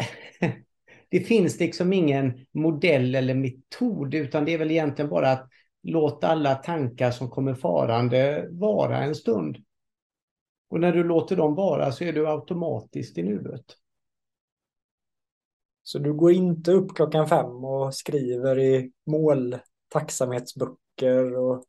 [1.08, 5.48] det finns liksom ingen modell eller metod, utan det är väl egentligen bara att
[5.82, 9.56] låta alla tankar som kommer farande vara en stund.
[10.68, 13.64] Och när du låter dem vara så är du automatiskt i nuet.
[15.82, 19.56] Så du går inte upp klockan fem och skriver i mål
[19.88, 21.64] tacksamhetsböcker och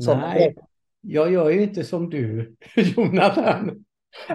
[0.00, 0.20] sånt?
[0.20, 0.56] Nej,
[1.00, 3.85] jag gör ju inte som du, Jonathan.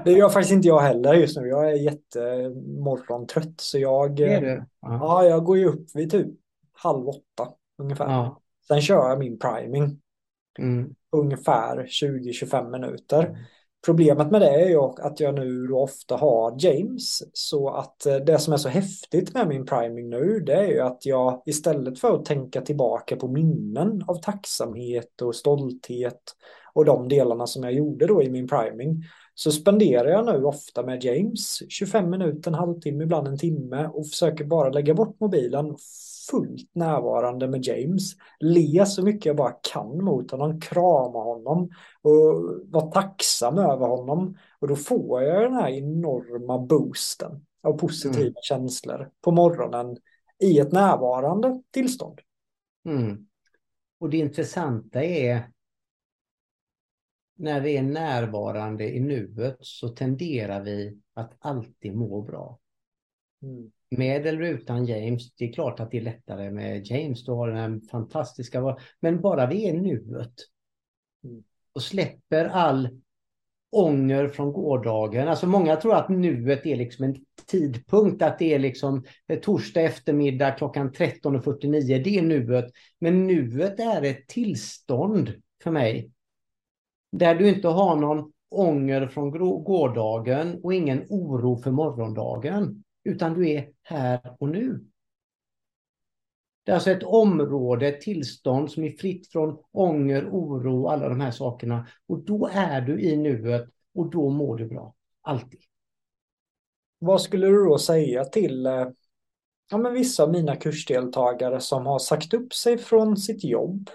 [0.06, 1.48] Det gör faktiskt inte jag heller just nu.
[1.48, 4.66] Jag är jättemorgontrött så jag, är det?
[4.82, 5.24] Ja.
[5.24, 6.28] jag går ju upp vid typ
[6.74, 8.06] halv åtta ungefär.
[8.10, 8.42] Ja.
[8.68, 10.02] Sen kör jag min priming.
[10.60, 10.96] Mm.
[11.12, 13.38] Ungefär 20-25 minuter.
[13.86, 18.40] Problemet med det är ju att jag nu ofta har James så att eh, det
[18.40, 22.16] som är så häftigt med min priming nu det är ju att jag istället för
[22.16, 26.22] att tänka tillbaka på minnen av tacksamhet och stolthet
[26.74, 29.04] och de delarna som jag gjorde då i min priming
[29.44, 34.08] så spenderar jag nu ofta med James 25 minuter, en halvtimme, ibland en timme och
[34.08, 35.76] försöker bara lägga bort mobilen
[36.32, 38.12] fullt närvarande med James.
[38.40, 41.70] Le så mycket jag bara kan mot honom, krama honom
[42.02, 44.38] och vara tacksam över honom.
[44.60, 48.34] Och då får jag den här enorma boosten av positiva mm.
[48.42, 49.98] känslor på morgonen
[50.44, 52.20] i ett närvarande tillstånd.
[52.86, 53.28] Mm.
[54.00, 55.52] Och det intressanta är
[57.42, 62.60] när vi är närvarande i nuet så tenderar vi att alltid må bra.
[63.44, 63.72] Mm.
[63.90, 67.26] Med eller utan James, det är klart att det är lättare med James.
[67.26, 68.78] Du har den fantastiska...
[69.00, 70.34] Men bara vi är nuet
[71.24, 71.44] mm.
[71.74, 73.02] och släpper all
[73.72, 75.28] ånger från gårdagen.
[75.28, 79.04] Alltså många tror att nuet är liksom en tidpunkt, att det är liksom
[79.42, 82.66] torsdag eftermiddag klockan 13.49, det är nuet.
[83.00, 86.12] Men nuet är ett tillstånd för mig
[87.12, 89.32] där du inte har någon ånger från
[89.64, 92.84] gårdagen och ingen oro för morgondagen.
[93.04, 94.86] Utan du är här och nu.
[96.64, 101.10] Det är alltså ett område, ett tillstånd som är fritt från ånger, oro och alla
[101.10, 101.88] de här sakerna.
[102.08, 104.96] Och då är du i nuet och då mår du bra.
[105.22, 105.60] Alltid.
[107.00, 108.88] Vad skulle du då säga till eh,
[109.72, 113.90] ja, men vissa av mina kursdeltagare som har sagt upp sig från sitt jobb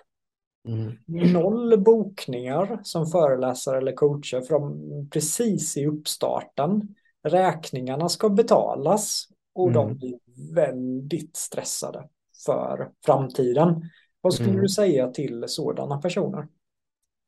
[0.66, 0.96] Mm.
[1.32, 6.94] Noll bokningar som föreläsare eller coacher från precis i uppstarten.
[7.22, 9.74] Räkningarna ska betalas och mm.
[9.74, 10.18] de blir
[10.54, 12.08] väldigt stressade
[12.46, 13.90] för framtiden.
[14.20, 14.62] Vad skulle mm.
[14.62, 16.48] du säga till sådana personer?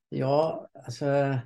[0.08, 1.04] Ja, alltså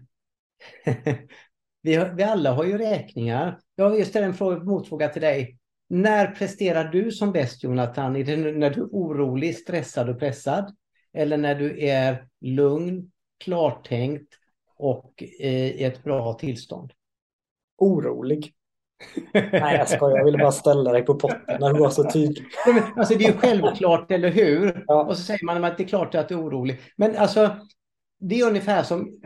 [1.82, 3.58] vi, har, vi alla har ju räkningar.
[3.74, 5.58] Jag vill ställa en fråga, motfråga till dig.
[5.88, 8.16] När presterar du som bäst Jonathan?
[8.16, 10.76] Är det när du är orolig, stressad och pressad?
[11.14, 13.10] Eller när du är lugn,
[13.44, 14.34] klartänkt
[14.76, 16.92] och i ett bra tillstånd?
[17.78, 18.54] Orolig.
[19.32, 20.16] Nej, jag skojar.
[20.16, 22.44] Jag ville bara ställa dig på potten när du var så tydlig.
[22.96, 24.84] alltså, det är ju självklart, eller hur?
[24.86, 25.04] Ja.
[25.04, 26.80] Och så säger man att det är klart att du är orolig.
[26.96, 27.56] Men alltså,
[28.20, 29.20] det är ungefär som...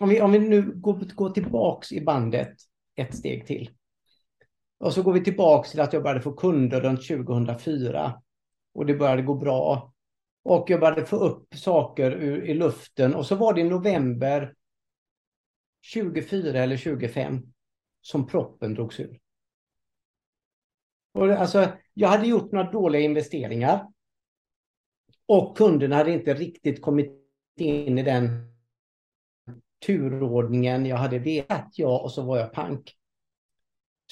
[0.00, 2.52] Om vi, om vi nu går, går tillbaks i bandet
[2.96, 3.70] ett steg till.
[4.80, 8.14] Och så går vi tillbaks till att jag började få kunder runt 2004.
[8.74, 9.93] Och det började gå bra.
[10.44, 13.14] Och jag började få upp saker ur, i luften.
[13.14, 14.54] Och så var det i november
[15.82, 17.42] 24 eller 25
[18.00, 19.20] som proppen drogs ur.
[21.14, 23.86] Och alltså, jag hade gjort några dåliga investeringar.
[25.26, 27.12] Och kunderna hade inte riktigt kommit
[27.56, 28.54] in i den
[29.86, 31.68] turordningen jag hade velat.
[31.74, 32.96] Ja, och så var jag pank.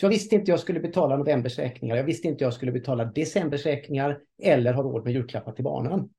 [0.01, 1.97] Så jag visste inte jag skulle betala novembers räkningar.
[1.97, 6.11] Jag visste inte jag skulle betala decembers räkningar eller ha råd med julklappar till barnen.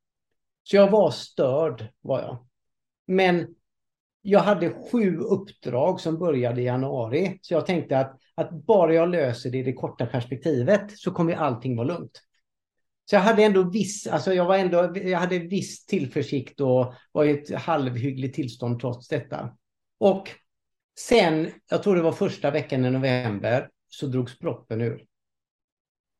[0.63, 2.47] Så jag var störd, var jag.
[3.07, 3.55] Men
[4.21, 7.39] jag hade sju uppdrag som började i januari.
[7.41, 11.35] Så jag tänkte att, att bara jag löser det i det korta perspektivet så kommer
[11.35, 12.21] allting vara lugnt.
[13.05, 17.25] Så jag hade ändå viss, alltså jag var ändå, jag hade viss tillförsikt och var
[17.25, 19.57] i ett halvhyggligt tillstånd trots detta.
[19.97, 20.29] Och
[20.99, 25.05] sen, jag tror det var första veckan i november, så drogs proppen ur.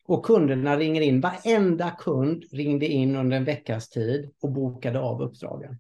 [0.05, 5.21] Och kunderna ringer in, varenda kund ringde in under en veckas tid och bokade av
[5.21, 5.79] uppdragen.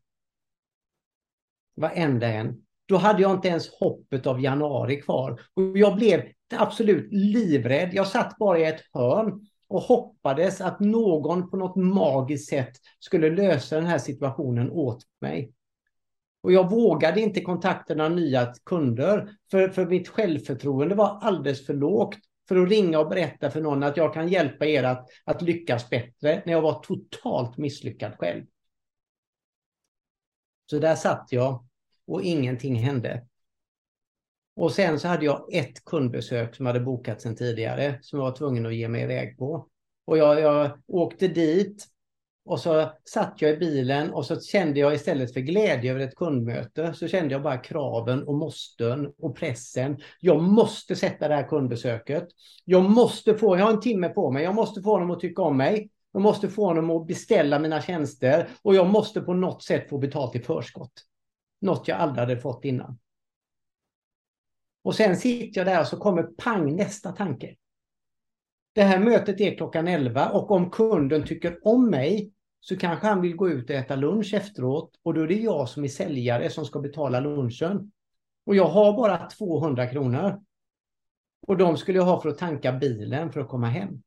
[1.75, 2.65] Varenda en.
[2.85, 5.41] Då hade jag inte ens hoppet av januari kvar.
[5.53, 6.23] Och jag blev
[6.55, 7.89] absolut livrädd.
[7.93, 13.29] Jag satt bara i ett hörn och hoppades att någon på något magiskt sätt skulle
[13.29, 15.53] lösa den här situationen åt mig.
[16.43, 21.73] Och jag vågade inte kontakta några nya kunder, för, för mitt självförtroende var alldeles för
[21.73, 22.17] lågt
[22.47, 25.89] för att ringa och berätta för någon att jag kan hjälpa er att, att lyckas
[25.89, 28.45] bättre när jag var totalt misslyckad själv.
[30.69, 31.67] Så där satt jag
[32.07, 33.27] och ingenting hände.
[34.55, 38.35] Och sen så hade jag ett kundbesök som hade bokat sedan tidigare som jag var
[38.35, 39.69] tvungen att ge mig iväg på.
[40.05, 41.87] Och jag, jag åkte dit
[42.45, 46.15] och så satt jag i bilen och så kände jag istället för glädje över ett
[46.15, 49.97] kundmöte så kände jag bara kraven och måsten och pressen.
[50.19, 52.27] Jag måste sätta det här kundbesöket.
[52.65, 55.41] Jag måste få, jag har en timme på mig, jag måste få honom att tycka
[55.41, 55.89] om mig.
[56.11, 59.97] Jag måste få honom att beställa mina tjänster och jag måste på något sätt få
[59.97, 60.91] betalt i förskott.
[61.61, 62.99] Något jag aldrig hade fått innan.
[64.83, 67.55] Och sen sitter jag där och så kommer pang nästa tanke.
[68.73, 72.32] Det här mötet är klockan 11 och om kunden tycker om mig
[72.65, 75.69] så kanske han vill gå ut och äta lunch efteråt och då är det jag
[75.69, 77.91] som är säljare som ska betala lunchen.
[78.45, 80.43] Och jag har bara 200 kronor.
[81.47, 84.01] Och de skulle jag ha för att tanka bilen för att komma hem.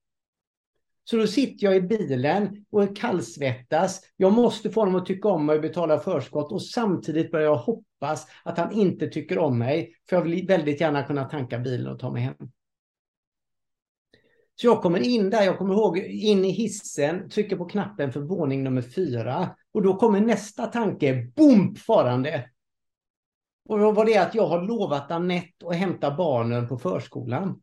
[1.05, 4.01] Så då sitter jag i bilen och kallsvettas.
[4.17, 7.57] Jag måste få honom att tycka om mig och betala förskott och samtidigt börjar jag
[7.57, 9.95] hoppas att han inte tycker om mig.
[10.09, 12.51] För jag vill väldigt gärna kunna tanka bilen och ta mig hem.
[14.61, 18.21] Så jag kommer in där, jag kommer ihåg, in i hissen, trycker på knappen för
[18.21, 19.57] våning nummer fyra.
[19.73, 22.51] Och då kommer nästa tanke, boom, farande.
[23.69, 27.63] Och då var det att jag har lovat Anette att hämta barnen på förskolan.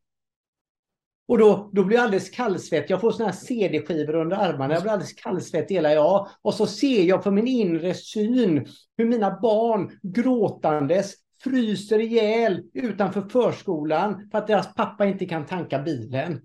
[1.27, 2.93] Och då, då blir jag alldeles kallsvettig.
[2.93, 4.73] Jag får såna här CD-skivor under armarna.
[4.73, 6.27] Jag blir alldeles kallsvettig hela jag.
[6.41, 8.67] Och så ser jag för min inre syn
[8.97, 11.13] hur mina barn gråtandes
[11.43, 16.41] fryser ihjäl utanför förskolan för att deras pappa inte kan tanka bilen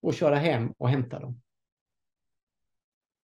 [0.00, 1.40] och köra hem och hämta dem.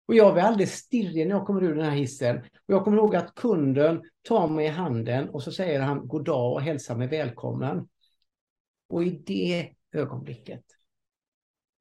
[0.07, 2.37] Och jag blir alldeles stirrig när jag kommer ur den här hissen.
[2.39, 6.25] Och jag kommer ihåg att kunden tar mig i handen och så säger han god
[6.25, 7.89] dag och hälsar mig välkommen.
[8.89, 10.65] Och i det ögonblicket,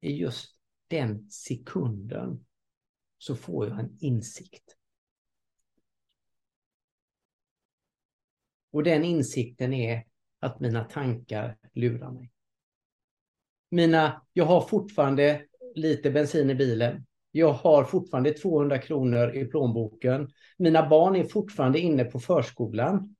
[0.00, 0.56] i just
[0.88, 2.46] den sekunden,
[3.18, 4.76] så får jag en insikt.
[8.70, 10.04] Och den insikten är
[10.40, 12.32] att mina tankar lurar mig.
[13.76, 15.42] Mina, jag har fortfarande
[15.74, 17.06] lite bensin i bilen.
[17.32, 20.28] Jag har fortfarande 200 kronor i plånboken.
[20.58, 23.14] Mina barn är fortfarande inne på förskolan.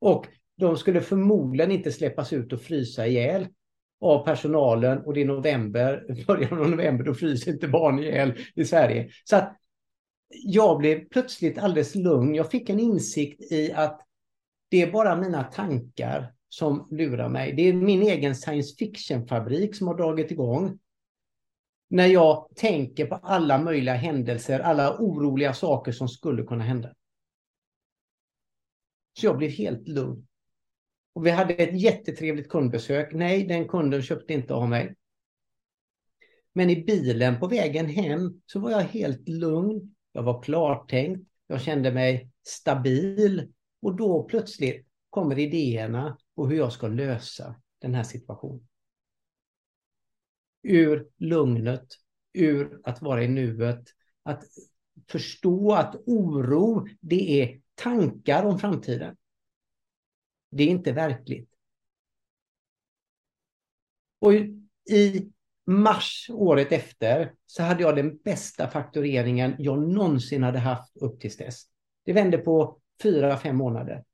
[0.00, 0.26] Och
[0.56, 3.48] de skulle förmodligen inte släppas ut och frysa ihjäl
[4.00, 8.64] av personalen och det är november, början av november, då fryser inte barn ihjäl i
[8.64, 9.10] Sverige.
[9.24, 9.56] Så att
[10.44, 12.34] jag blev plötsligt alldeles lugn.
[12.34, 14.00] Jag fick en insikt i att
[14.68, 17.52] det är bara mina tankar som lurar mig.
[17.52, 20.78] Det är min egen science fiction-fabrik som har dragit igång.
[21.88, 26.94] När jag tänker på alla möjliga händelser, alla oroliga saker som skulle kunna hända.
[29.18, 30.26] Så jag blev helt lugn.
[31.12, 33.12] Och vi hade ett jättetrevligt kundbesök.
[33.12, 34.94] Nej, den kunden köpte inte av mig.
[36.52, 39.94] Men i bilen på vägen hem så var jag helt lugn.
[40.12, 41.28] Jag var klartänkt.
[41.46, 43.52] Jag kände mig stabil.
[43.82, 48.68] Och då plötsligt kommer idéerna och hur jag ska lösa den här situationen.
[50.62, 51.86] Ur lugnet,
[52.32, 53.84] ur att vara i nuet,
[54.22, 54.44] att
[55.08, 59.16] förstå att oro, det är tankar om framtiden.
[60.50, 61.50] Det är inte verkligt.
[64.18, 64.32] Och
[64.90, 65.32] i
[65.66, 71.30] mars året efter så hade jag den bästa faktureringen jag någonsin hade haft upp till
[71.30, 71.62] dess.
[72.04, 74.04] Det vände på fyra, fem månader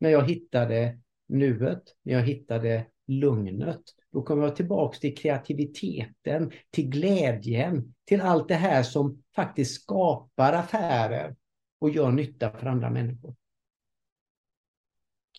[0.00, 0.98] när jag hittade
[1.28, 3.82] nuet, när jag hittade lugnet.
[4.12, 10.52] Då kom jag tillbaks till kreativiteten, till glädjen, till allt det här som faktiskt skapar
[10.52, 11.36] affärer
[11.80, 13.34] och gör nytta för andra människor.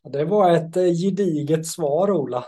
[0.03, 2.45] Det var ett eh, gediget svar, Ola.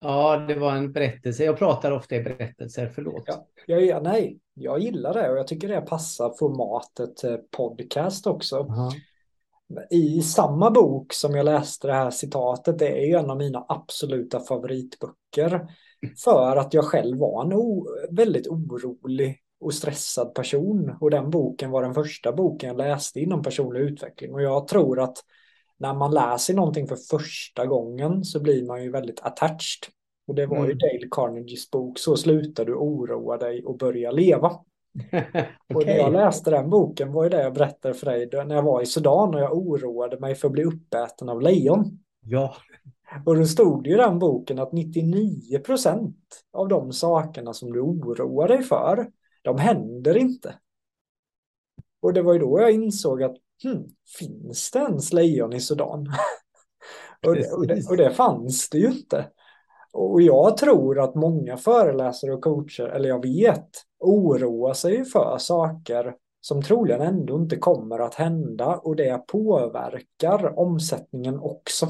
[0.00, 1.44] Ja, det var en berättelse.
[1.44, 3.24] Jag pratar ofta i berättelser, förlåt.
[3.26, 8.56] Ja, jag, nej, jag gillar det och jag tycker det passar formatet podcast också.
[8.56, 8.92] Aha.
[9.90, 13.66] I samma bok som jag läste det här citatet, det är ju en av mina
[13.68, 15.66] absoluta favoritböcker.
[16.24, 20.96] För att jag själv var en väldigt orolig och stressad person.
[21.00, 24.34] Och den boken var den första boken jag läste inom personlig utveckling.
[24.34, 25.18] Och jag tror att
[25.78, 29.92] när man läser någonting för första gången så blir man ju väldigt attached.
[30.26, 30.68] Och det var mm.
[30.68, 34.50] ju Dale Carnegies bok Så slutar du oroa dig och börja leva.
[35.74, 38.62] Och när jag läste den boken var ju det jag berättade för dig när jag
[38.62, 41.98] var i Sudan och jag oroade mig för att bli uppäten av lejon.
[42.20, 42.56] Ja.
[43.26, 46.16] Och då stod det ju i den boken att 99 procent
[46.52, 49.10] av de sakerna som du oroar dig för,
[49.42, 50.54] de händer inte.
[52.02, 53.84] Och det var ju då jag insåg att hmm,
[54.18, 56.06] finns det ens lejon i Sudan?
[57.26, 59.26] och, det, och, det, och det fanns det ju inte.
[59.92, 66.14] Och jag tror att många föreläsare och coacher, eller jag vet, oroar sig för saker
[66.40, 71.88] som troligen ändå inte kommer att hända och det påverkar omsättningen också.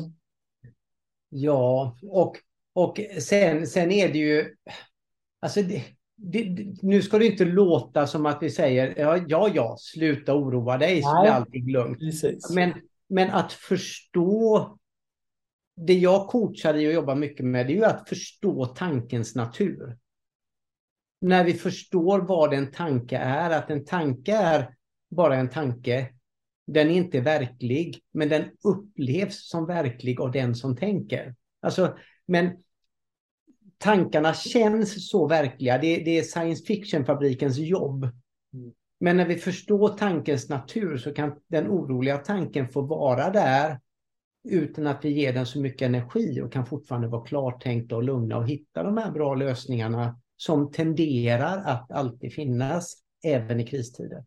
[1.28, 2.36] Ja, och,
[2.74, 4.54] och sen, sen är det ju...
[5.40, 5.82] Alltså det,
[6.16, 10.78] det, nu ska det inte låta som att vi säger ja, ja, ja sluta oroa
[10.78, 11.98] dig så blir allting lugnt.
[12.54, 12.72] Men,
[13.08, 14.78] men att förstå
[15.76, 19.96] det jag coachar i och jobbar mycket med det är ju att förstå tankens natur.
[21.20, 24.74] När vi förstår vad en tanke är, att en tanke är
[25.10, 26.08] bara en tanke.
[26.66, 31.34] Den är inte verklig, men den upplevs som verklig av den som tänker.
[31.62, 31.96] Alltså,
[32.26, 32.50] men
[33.78, 35.78] tankarna känns så verkliga.
[35.78, 38.04] Det, det är science fiction-fabrikens jobb.
[38.04, 38.72] Mm.
[39.00, 43.80] Men när vi förstår tankens natur så kan den oroliga tanken få vara där
[44.48, 48.36] utan att vi ger den så mycket energi och kan fortfarande vara klartänkta och lugna
[48.36, 54.24] och hitta de här bra lösningarna som tenderar att alltid finnas även i kristider.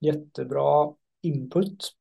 [0.00, 1.92] Jättebra input.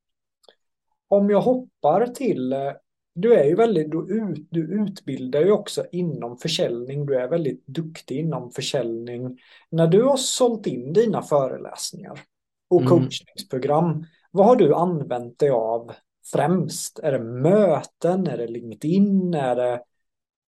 [1.08, 2.72] Om jag hoppar till, eh,
[3.14, 7.68] du är ju väldigt, du, ut, du utbildar ju också inom försäljning, du är väldigt
[7.68, 9.40] duktig inom försäljning.
[9.70, 12.20] När du har sålt in dina föreläsningar
[12.68, 12.90] och mm.
[12.90, 15.92] coachningsprogram, vad har du använt dig av
[16.34, 17.00] främst?
[17.00, 18.28] Är det möten?
[18.28, 19.34] Är det LinkedIn?
[19.34, 19.84] Är det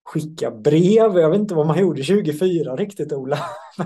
[0.05, 1.19] skicka brev?
[1.19, 3.39] Jag vet inte vad man gjorde 24 riktigt, Ola.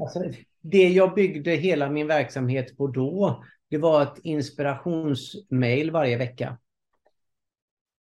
[0.00, 0.22] alltså,
[0.60, 6.58] det jag byggde hela min verksamhet på då, det var ett inspirationsmail varje vecka.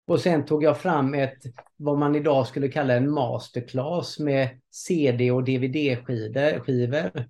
[0.07, 1.37] Och sen tog jag fram ett,
[1.77, 7.25] vad man idag skulle kalla en masterclass med CD och DVD-skivor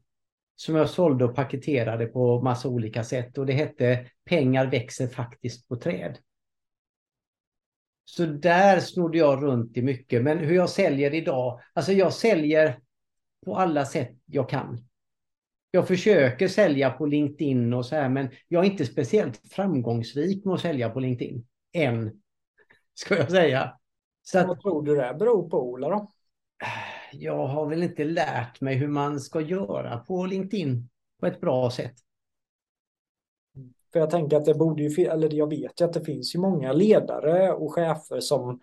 [0.56, 5.68] som jag sålde och paketerade på massa olika sätt och det hette Pengar växer faktiskt
[5.68, 6.18] på träd.
[8.10, 10.24] Så där snodde jag runt i mycket.
[10.24, 12.80] Men hur jag säljer idag, alltså jag säljer
[13.46, 14.88] på alla sätt jag kan.
[15.72, 20.54] Jag försöker sälja på LinkedIn och så här, men jag är inte speciellt framgångsrik med
[20.54, 21.48] att sälja på LinkedIn.
[21.74, 22.22] Än,
[22.94, 23.78] ska jag säga.
[24.24, 25.90] Så att, Vad tror du det beror på, Ola?
[25.90, 26.12] Då?
[27.12, 30.90] jag har väl inte lärt mig hur man ska göra på LinkedIn
[31.20, 31.96] på ett bra sätt.
[33.98, 36.40] För jag tänker att det borde ju, eller jag vet ju att det finns ju
[36.40, 38.60] många ledare och chefer som,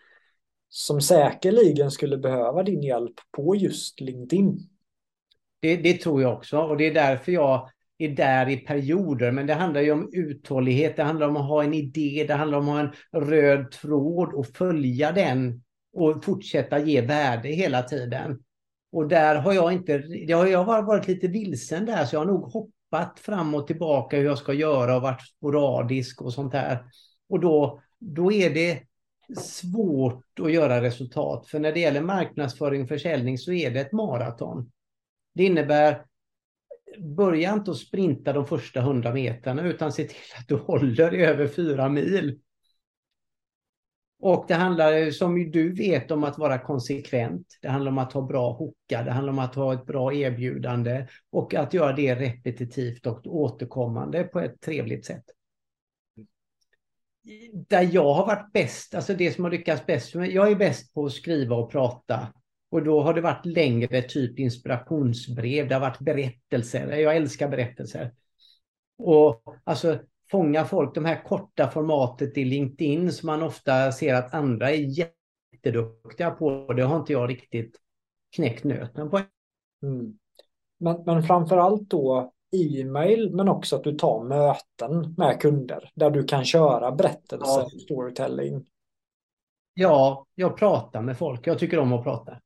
[0.69, 4.59] som säkerligen skulle behöva din hjälp på just LinkedIn.
[5.61, 7.69] Det, det tror jag också och det är därför jag
[7.99, 9.31] är där i perioder.
[9.33, 12.59] Men det handlar ju om uthållighet, det handlar om att ha en idé, det handlar
[12.59, 15.63] om att ha en röd tråd och följa den
[15.93, 18.39] och fortsätta ge värde hela tiden.
[18.93, 22.53] Och där har jag inte, jag har varit lite vilsen där så jag har nog
[22.95, 26.85] hoppat fram och tillbaka hur jag ska göra och varit sporadisk och sånt där.
[27.29, 28.83] Och då, då är det
[29.39, 31.47] svårt att göra resultat.
[31.47, 34.71] För när det gäller marknadsföring och försäljning så är det ett maraton.
[35.35, 36.05] Det innebär,
[37.17, 41.49] börja inte att sprinta de första hundra meterna utan se till att du håller över
[41.49, 42.41] fyra mil.
[44.21, 47.47] Och det handlar som du vet om att vara konsekvent.
[47.63, 51.07] Det handlar om att ha bra hookar, det handlar om att ha ett bra erbjudande
[51.31, 55.25] och att göra det repetitivt och återkommande på ett trevligt sätt.
[57.53, 60.57] Där jag har varit bäst, alltså det som har lyckats bäst, för mig, jag är
[60.57, 62.33] bäst på att skriva och prata.
[62.71, 66.97] Och då har det varit längre, typ inspirationsbrev, det har varit berättelser.
[66.97, 68.13] Jag älskar berättelser.
[68.99, 69.99] Och alltså
[70.35, 74.99] fånga folk, de här korta formatet i LinkedIn som man ofta ser att andra är
[74.99, 76.73] jätteduktiga på.
[76.73, 77.81] Det har inte jag riktigt
[78.37, 79.21] knäckt nöten på.
[79.83, 80.19] Mm.
[80.79, 86.25] Men, men framförallt då e-mail men också att du tar möten med kunder där du
[86.25, 87.79] kan köra berättelser, ja.
[87.85, 88.67] storytelling.
[89.75, 91.47] Ja, jag pratar med folk.
[91.47, 92.37] Jag tycker om att prata.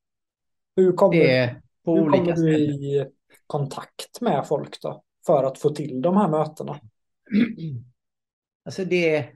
[0.77, 1.47] Hur kommer,
[1.85, 3.07] hur kommer du i
[3.47, 5.03] kontakt med folk då?
[5.27, 6.81] För att få till de här mötena?
[8.65, 9.27] Alltså det...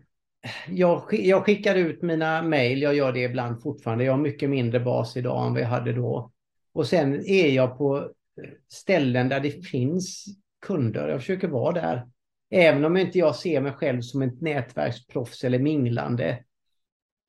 [0.68, 4.05] Jag, jag skickar ut mina mejl, jag gör det ibland fortfarande.
[4.05, 6.32] Jag har mycket mindre bas idag än vad jag hade då.
[6.72, 10.24] Och sen är jag på eh, ställen där det finns
[10.66, 11.09] kunder.
[11.09, 12.09] Jag försöker vara där.
[12.51, 16.45] Även om inte jag ser mig själv som ett nätverksproffs eller minglande.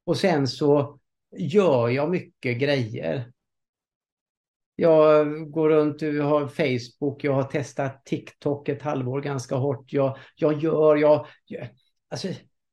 [0.05, 0.99] Och sen så
[1.37, 3.31] gör jag mycket grejer.
[4.75, 9.93] Jag går runt, jag har Facebook, jag har testat TikTok ett halvår ganska hårt.
[9.93, 11.27] Jag, jag gör, jag,
[12.09, 12.27] alltså,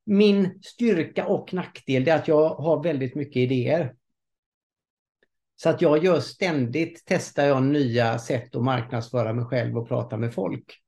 [0.07, 3.95] min styrka och nackdel är att jag har väldigt mycket idéer.
[5.57, 10.17] Så att jag gör ständigt, testar jag nya sätt att marknadsföra mig själv och prata
[10.17, 10.81] med folk.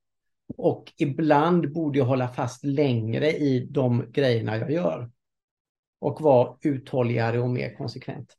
[0.57, 5.11] Och ibland borde jag hålla fast längre i de grejerna jag gör.
[5.99, 8.37] Och vara uthålligare och mer konsekvent.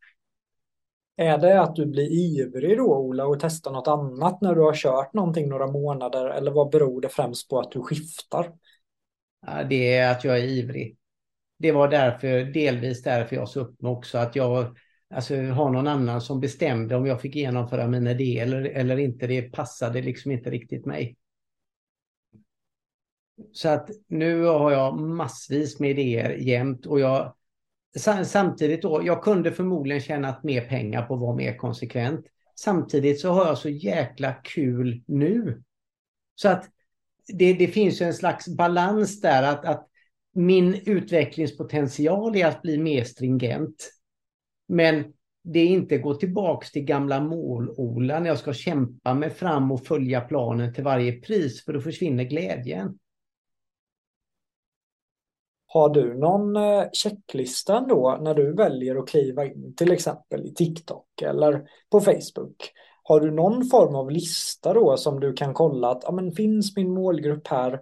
[1.16, 4.74] Är det att du blir ivrig då Ola och testar något annat när du har
[4.74, 8.52] kört någonting några månader eller vad beror det främst på att du skiftar?
[9.68, 10.96] Det är att jag är ivrig.
[11.58, 14.76] Det var därför, delvis därför jag sa upp mig också, att jag
[15.14, 19.26] alltså, har någon annan som bestämde om jag fick genomföra mina idéer eller, eller inte.
[19.26, 21.16] Det passade liksom inte riktigt mig.
[23.52, 27.34] Så att nu har jag massvis med idéer jämt och jag
[28.24, 32.26] samtidigt då, jag kunde förmodligen tjänat mer pengar på att vara mer konsekvent.
[32.56, 35.62] Samtidigt så har jag så jäkla kul nu.
[36.34, 36.70] Så att
[37.26, 39.88] det, det finns en slags balans där att, att
[40.34, 43.90] min utvecklingspotential är att bli mer stringent.
[44.68, 45.04] Men
[45.44, 49.86] det är inte gå tillbaks till gamla mål-Ola när jag ska kämpa mig fram och
[49.86, 52.98] följa planen till varje pris för då försvinner glädjen.
[55.74, 60.54] Har du någon eh, checklista då när du väljer att kliva in till exempel i
[60.54, 62.72] TikTok eller på Facebook?
[63.02, 66.76] Har du någon form av lista då som du kan kolla att ja, men finns
[66.76, 67.80] min målgrupp här?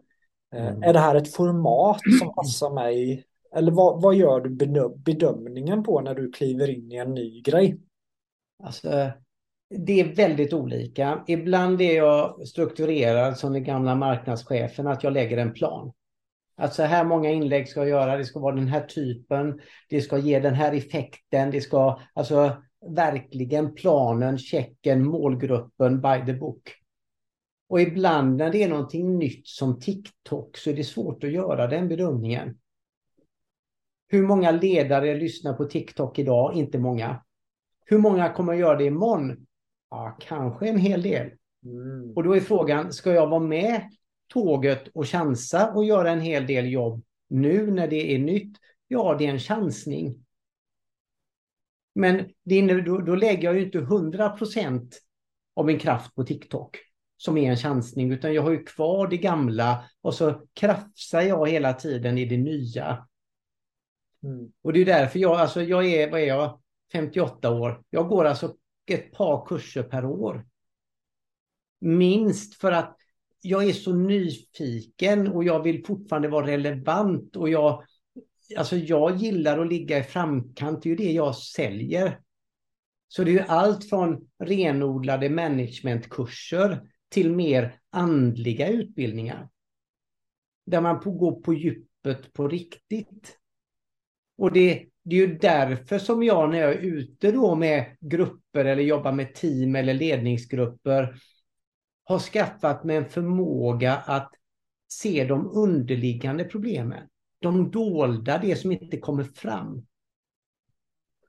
[0.54, 0.82] Eh, mm.
[0.82, 3.24] Är det här ett format som passar mig?
[3.54, 4.50] Eller vad, vad gör du
[4.96, 7.80] bedömningen på när du kliver in i en ny grej?
[8.62, 9.10] Alltså,
[9.70, 11.24] det är väldigt olika.
[11.26, 15.92] Ibland är jag strukturerad som den gamla marknadschefen, att jag lägger en plan.
[16.56, 20.00] Att så här många inlägg ska jag göra, det ska vara den här typen, det
[20.00, 22.56] ska ge den här effekten, det ska alltså
[22.96, 26.74] verkligen planen, checken, målgruppen by the book.
[27.68, 31.66] Och ibland när det är någonting nytt som TikTok så är det svårt att göra
[31.66, 32.58] den bedömningen.
[34.08, 36.54] Hur många ledare lyssnar på TikTok idag?
[36.54, 37.22] Inte många.
[37.84, 39.46] Hur många kommer att göra det imorgon?
[39.90, 41.30] Ja, kanske en hel del.
[41.64, 42.12] Mm.
[42.16, 43.90] Och då är frågan, ska jag vara med
[44.32, 48.56] tåget och chansa och göra en hel del jobb nu när det är nytt,
[48.88, 50.24] ja det är en chansning.
[51.94, 55.00] Men det då, då lägger jag ju inte 100 procent
[55.54, 56.78] av min kraft på TikTok
[57.16, 61.48] som är en chansning, utan jag har ju kvar det gamla och så krafsar jag
[61.48, 63.06] hela tiden i det nya.
[64.22, 64.52] Mm.
[64.62, 66.60] Och det är därför jag, alltså jag är, vad är jag,
[66.92, 67.84] 58 år.
[67.90, 68.56] Jag går alltså
[68.86, 70.46] ett par kurser per år.
[71.80, 72.96] Minst för att
[73.42, 77.84] jag är så nyfiken och jag vill fortfarande vara relevant och jag,
[78.56, 82.20] alltså jag gillar att ligga i framkant, det är ju det jag säljer.
[83.08, 89.48] Så det är ju allt från renodlade managementkurser till mer andliga utbildningar.
[90.66, 93.38] Där man går på djupet på riktigt.
[94.38, 98.64] Och det, det är ju därför som jag när jag är ute då med grupper
[98.64, 101.14] eller jobbar med team eller ledningsgrupper
[102.04, 104.34] har skaffat mig en förmåga att
[104.88, 107.08] se de underliggande problemen.
[107.38, 109.86] De dolda, det som inte kommer fram.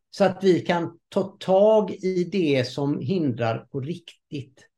[0.09, 4.69] Så att vi kan ta tag i det som hindrar på riktigt.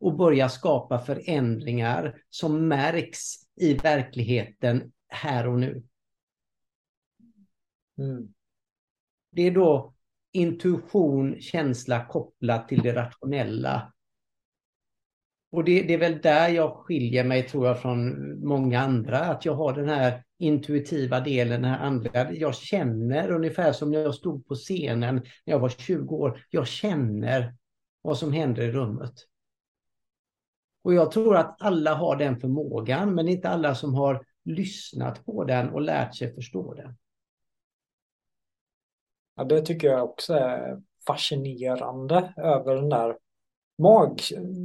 [0.00, 5.82] Och börja skapa förändringar som märks i verkligheten här och nu.
[7.98, 8.34] Mm.
[9.30, 9.94] Det är då
[10.32, 13.93] intuition, känsla kopplat till det rationella
[15.54, 19.18] och det, det, är väl där jag skiljer mig, tror jag, från många andra.
[19.18, 22.32] Att jag har den här intuitiva delen, den här andliga.
[22.32, 26.46] Jag känner ungefär som när jag stod på scenen när jag var 20 år.
[26.50, 27.54] Jag känner
[28.02, 29.14] vad som händer i rummet.
[30.82, 35.44] Och jag tror att alla har den förmågan, men inte alla som har lyssnat på
[35.44, 36.96] den och lärt sig förstå den.
[39.36, 43.16] Ja, det tycker jag också är fascinerande över den där
[43.78, 44.20] mag...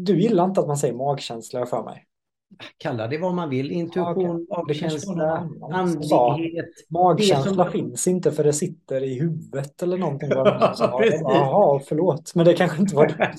[0.06, 2.06] Du gillar inte att man säger magkänsla för mig.
[2.78, 3.72] kalla det vad man vill.
[3.72, 6.66] Intuition, Ja, var magkänsla, andlighet.
[6.90, 10.30] Magkänsla som- finns inte för det sitter i huvudet eller någonting.
[10.36, 12.36] Jaha, förlåt.
[12.36, 13.34] Men det kanske inte var det.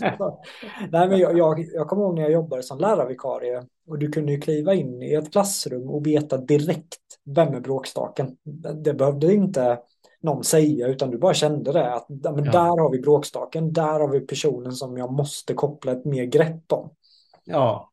[0.90, 4.32] Nej, men jag, jag, jag kommer ihåg när jag jobbade som lärarvikarie och du kunde
[4.32, 8.36] ju kliva in i ett klassrum och veta direkt vem är bråkstaken.
[8.84, 9.78] Det behövde inte
[10.22, 12.52] någon säga utan du bara kände det att men Ja.
[12.52, 16.72] där har vi bråkstaken, där har vi personen som jag måste koppla ett mer grepp
[16.72, 16.90] om.
[17.44, 17.90] Ja.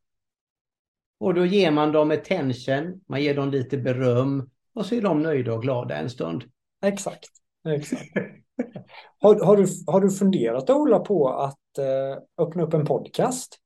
[1.20, 5.22] Och då ger man dem attention, man ger dem lite beröm och så är de
[5.22, 6.44] nöjda och glada en stund.
[6.84, 7.28] Exakt.
[7.68, 8.12] Exakt.
[9.20, 13.58] Har, har, du, har du funderat Ola på att eh, öppna upp en podcast?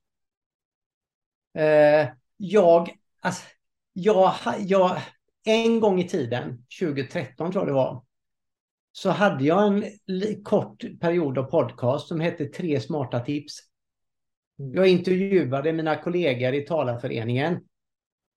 [1.58, 2.90] Eh, jag,
[3.20, 3.42] alltså,
[3.92, 5.00] jag, jag,
[5.44, 8.02] en gång i tiden, 2013 tror jag det var,
[8.93, 9.84] så hade jag en
[10.43, 13.59] kort period av podcast som hette Tre smarta tips.
[14.59, 14.74] Mm.
[14.74, 17.61] Jag intervjuade mina kollegor i talarföreningen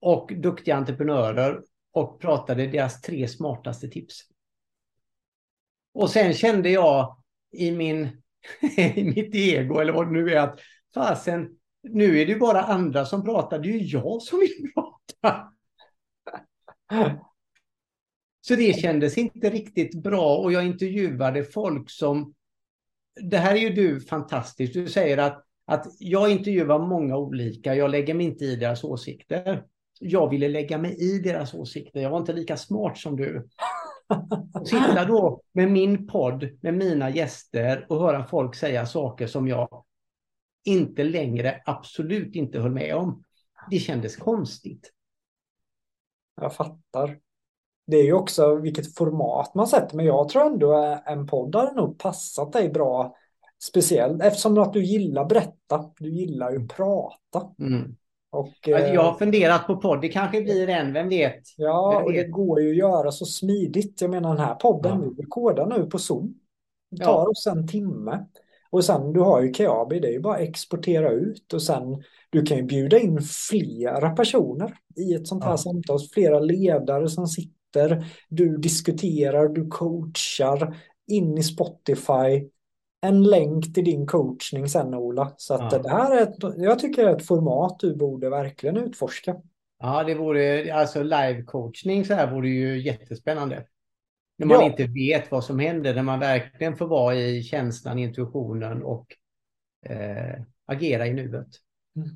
[0.02, 1.62] och duktiga entreprenörer
[1.94, 4.22] och pratade deras tre smartaste tips.
[5.94, 7.18] Och sen kände jag
[7.52, 8.22] i, min,
[8.78, 10.60] i mitt ego, eller vad det nu är, att
[10.94, 11.50] fasen,
[11.84, 15.52] nu är det ju bara andra som pratar, det är ju jag som vill prata.
[18.48, 22.34] Så det kändes inte riktigt bra och jag intervjuade folk som...
[23.22, 24.74] Det här är ju du fantastiskt.
[24.74, 29.64] Du säger att, att jag intervjuar många olika, jag lägger mig inte i deras åsikter.
[30.00, 33.48] Jag ville lägga mig i deras åsikter, jag var inte lika smart som du.
[34.66, 39.84] Sitta då med min podd, med mina gäster och höra folk säga saker som jag
[40.66, 43.24] inte längre absolut inte höll med om.
[43.70, 44.92] Det kändes konstigt.
[46.42, 47.25] Jag fattar.
[47.88, 51.74] Det är ju också vilket format man sätter, men jag tror ändå en podd hade
[51.74, 53.16] nog passat dig bra.
[53.64, 55.90] Speciellt eftersom att du gillar berätta.
[56.00, 57.42] Du gillar ju prata.
[57.60, 57.96] Mm.
[58.30, 61.42] Och, eh, jag har funderat på podd, det kanske blir en, vem vet?
[61.58, 64.02] Ja, och det går ju att göra så smidigt.
[64.02, 65.10] Jag menar den här podden, Ja.
[65.18, 66.34] vi rekordar nu på Zoom.
[66.92, 67.06] Det Ja.
[67.06, 68.26] tar oss en timme.
[68.70, 72.04] Och sen du har ju Kiabi, det är ju bara att exportera ut och sen
[72.30, 75.58] du kan ju bjuda in flera personer i ett sånt här Ja.
[75.58, 76.00] samtal.
[76.14, 77.55] Flera ledare som sitter,
[78.30, 82.50] du diskuterar, du coachar in i Spotify.
[83.02, 85.34] En länk till din coachning sen Ola.
[85.38, 85.80] Så att Ja.
[85.80, 89.36] det här är ett, jag tycker det är ett format du borde verkligen utforska.
[89.80, 93.66] Ja, det vore, alltså live-coachning så här vore ju jättespännande.
[94.38, 94.66] När man Ja.
[94.66, 99.06] inte vet vad som händer, när man verkligen får vara i känslan, intuitionen och
[99.86, 101.48] eh, agera i nuet.
[101.94, 102.10] Nej,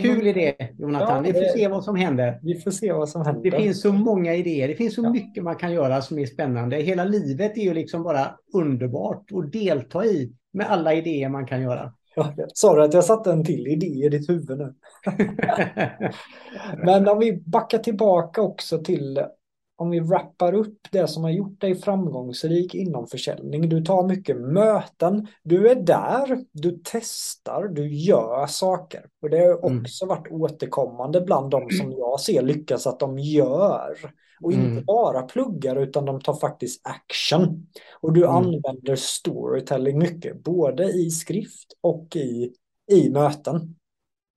[0.00, 1.24] Kul idé, Jonathan.
[1.24, 2.40] Ja, Vi får se vad som händer.
[2.42, 3.50] Vi får se vad som händer.
[3.50, 4.68] Det finns så många idéer.
[4.68, 5.10] Det finns så Ja.
[5.10, 6.76] mycket man kan göra som är spännande.
[6.76, 11.62] Hela livet är ju liksom bara underbart att delta i med alla idéer man kan
[11.62, 11.92] göra.
[12.14, 14.74] Ja, sa du att jag satte en till idé i ditt huvud nu?
[16.84, 19.20] Men om vi backar tillbaka också till
[19.76, 23.68] om vi wrappar upp det som har gjort dig framgångsrik inom försäljning.
[23.68, 29.06] Du tar mycket möten, du är där, du testar, du gör saker.
[29.22, 29.80] Och det har Mm.
[29.80, 33.96] också varit återkommande bland de som jag ser lyckas att de gör.
[34.42, 34.84] Och inte Mm.
[34.84, 37.66] bara pluggar utan de tar faktiskt action.
[38.00, 38.36] Och du Mm.
[38.36, 42.52] använder storytelling mycket, både i skrift och i,
[42.92, 43.74] i möten.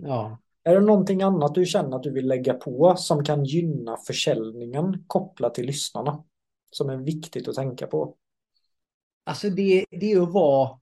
[0.03, 0.37] Ja.
[0.69, 5.03] Är det någonting annat du känner att du vill lägga på som kan gynna försäljningen
[5.07, 6.23] kopplat till lyssnarna?
[6.71, 8.15] Som är viktigt att tänka på.
[9.23, 10.79] Alltså det, det är att vara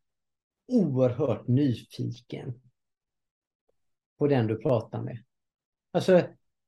[0.67, 2.53] oerhört nyfiken
[4.17, 5.23] på den du pratar med.
[5.91, 6.21] Alltså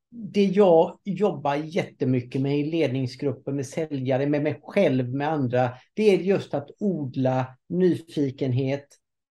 [0.09, 6.03] det jag jobbar jättemycket med i ledningsgrupper, med säljare, med mig själv, med andra, det
[6.03, 8.87] är just att odla nyfikenhet,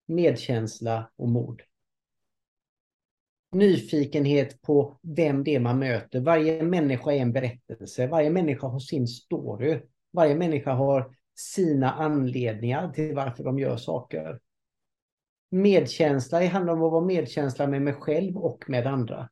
[0.07, 1.61] medkänsla och mod.
[3.57, 6.19] Nyfikenhet på vem det är man möter.
[6.19, 8.07] Varje människa är en berättelse.
[8.07, 9.81] Varje människa har sin story.
[10.11, 14.39] Varje människa har sina anledningar till varför de gör saker.
[15.49, 19.29] Medkänsla det handlar om att vara medkänsla med mig själv och med andra.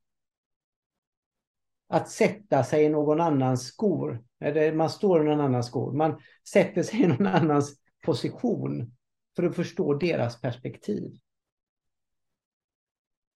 [1.89, 4.23] Att sätta sig i någon annans skor.
[4.39, 5.93] Eller man står i någon annans skor.
[5.93, 8.95] Man sätter sig i någon annans position
[9.35, 11.19] för att förstå deras perspektiv.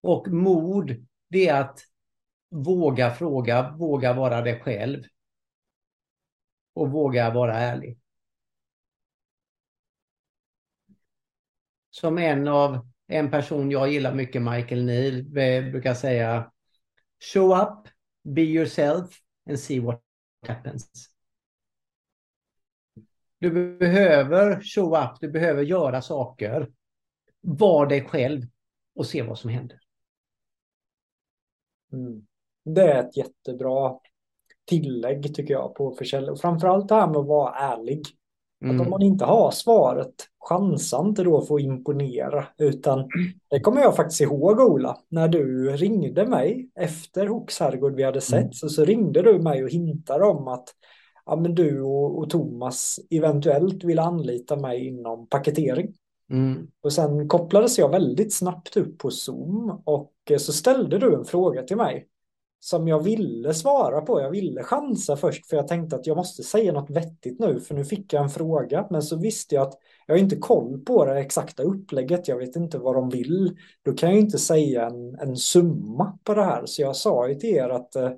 [0.00, 1.80] Och mod, det är att
[2.50, 5.04] våga fråga, våga vara dig själv.
[6.72, 7.98] Och våga vara ärlig.
[11.90, 15.22] Som en av en person jag gillar mycket, Michael Neal,
[15.70, 16.52] brukar säga
[17.32, 17.88] Show up,
[18.22, 20.02] be yourself and see what
[20.46, 21.10] happens.
[23.38, 26.72] Du behöver show up, du behöver göra saker.
[27.40, 28.42] Var dig själv
[28.94, 29.80] och se vad som händer.
[31.92, 32.22] Mm.
[32.64, 33.94] Det är ett jättebra
[34.68, 36.36] tillägg tycker jag på försäljning.
[36.36, 38.02] Framförallt det här med att vara ärlig.
[38.64, 38.76] Mm.
[38.76, 42.46] Att om man inte har svaret, chansa inte då för att imponera.
[42.58, 43.08] Utan
[43.50, 48.20] det kommer jag faktiskt ihåg Ola, när du ringde mig efter Hooks herrgård vi hade
[48.20, 48.40] sett.
[48.40, 48.52] Mm.
[48.52, 50.68] Så, så ringde du mig och hintade om att
[51.26, 55.94] ja, men du och, och Thomas eventuellt vill anlita mig inom paketering.
[56.30, 56.66] Mm.
[56.80, 61.62] Och sen kopplades jag väldigt snabbt upp på Zoom och så ställde du en fråga
[61.62, 62.06] till mig
[62.60, 64.20] som jag ville svara på.
[64.20, 67.74] Jag ville chansa först för jag tänkte att jag måste säga något vettigt nu för
[67.74, 68.86] nu fick jag en fråga.
[68.90, 69.74] Men så visste jag att
[70.06, 72.28] jag har inte koll på det exakta upplägget.
[72.28, 73.56] Jag vet inte vad de vill.
[73.84, 76.66] Då kan jag inte säga en, en summa på det här.
[76.66, 78.10] Så jag sa ju till er att eh,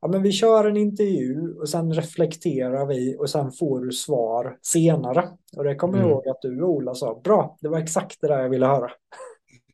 [0.00, 4.58] ja, men vi kör en intervju och sen reflekterar vi och sen får du svar
[4.62, 5.28] senare.
[5.56, 6.12] Och det kommer jag mm.
[6.12, 7.20] ihåg att du och Ola sa.
[7.24, 8.90] Bra, det var exakt det där jag ville höra.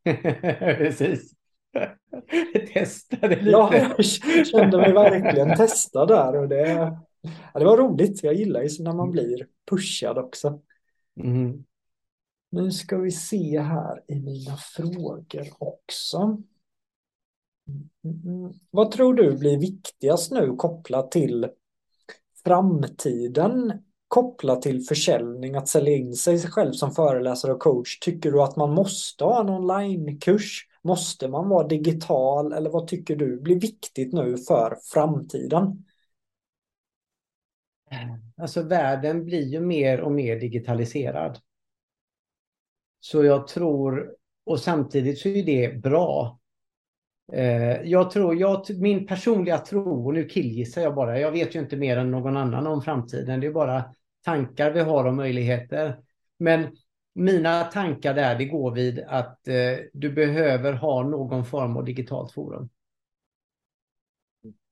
[0.78, 1.39] Precis.
[2.74, 3.50] Testade lite.
[3.50, 4.06] Ja, jag
[4.46, 6.36] kände mig verkligen testad där.
[6.36, 6.68] Och det,
[7.52, 8.22] ja, det var roligt.
[8.22, 10.60] Jag gillar ju när man blir pushad också.
[11.20, 11.64] Mm.
[12.50, 16.42] Nu ska vi se här i mina frågor också.
[18.04, 18.52] Mm.
[18.70, 21.48] Vad tror du blir viktigast nu kopplat till
[22.44, 23.72] framtiden
[24.10, 27.98] kopplat till försäljning, att sälja in sig själv som föreläsare och coach?
[27.98, 30.66] Tycker du att man måste ha en onlinekurs?
[30.82, 35.84] Måste man vara digital eller vad tycker du blir viktigt nu för framtiden?
[38.36, 41.38] Alltså världen blir ju mer och mer digitaliserad.
[43.00, 44.14] Så jag tror,
[44.44, 46.38] och samtidigt så är det bra.
[47.32, 51.58] Eh, jag tror, jag, min personliga tro, och nu killgissar jag bara, jag vet ju
[51.58, 53.84] inte mer än någon annan om framtiden, det är bara
[54.24, 56.00] tankar vi har och möjligheter.
[56.38, 56.76] Men
[57.14, 62.32] mina tankar där, det går vid att eh, du behöver ha någon form av digitalt
[62.32, 62.68] forum.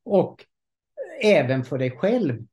[0.04, 0.44] Och
[1.22, 2.46] även för dig själv.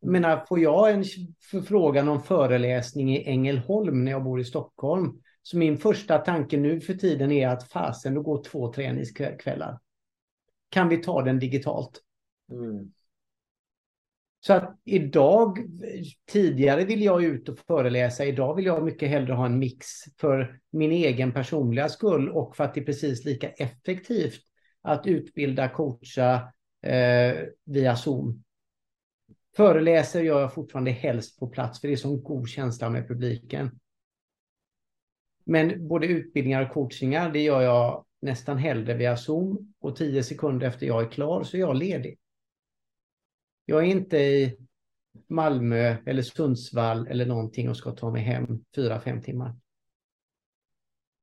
[0.00, 1.04] Jag menar, får jag en
[1.50, 6.80] förfrågan om föreläsning i Ängelholm när jag bor i Stockholm, så min första tanke nu
[6.80, 9.78] för tiden är att fasen, då går två träningskvällar.
[10.68, 12.02] Kan vi ta den digitalt?
[12.52, 12.92] Mm.
[14.48, 15.58] Så att idag,
[16.30, 19.86] tidigare vill jag ut och föreläsa, idag vill jag mycket hellre ha en mix
[20.20, 24.40] för min egen personliga skull och för att det är precis lika effektivt
[24.82, 28.44] att utbilda, coacha eh, via Zoom.
[29.56, 33.80] Föreläser gör jag fortfarande helst på plats för det är så god känsla med publiken.
[35.44, 40.66] Men både utbildningar och coachingar, det gör jag nästan hellre via Zoom och tio sekunder
[40.66, 42.18] efter jag är klar så är jag ledig.
[43.70, 44.56] Jag är inte i
[45.26, 49.56] Malmö eller Sundsvall eller någonting och ska ta mig hem fyra, fem timmar.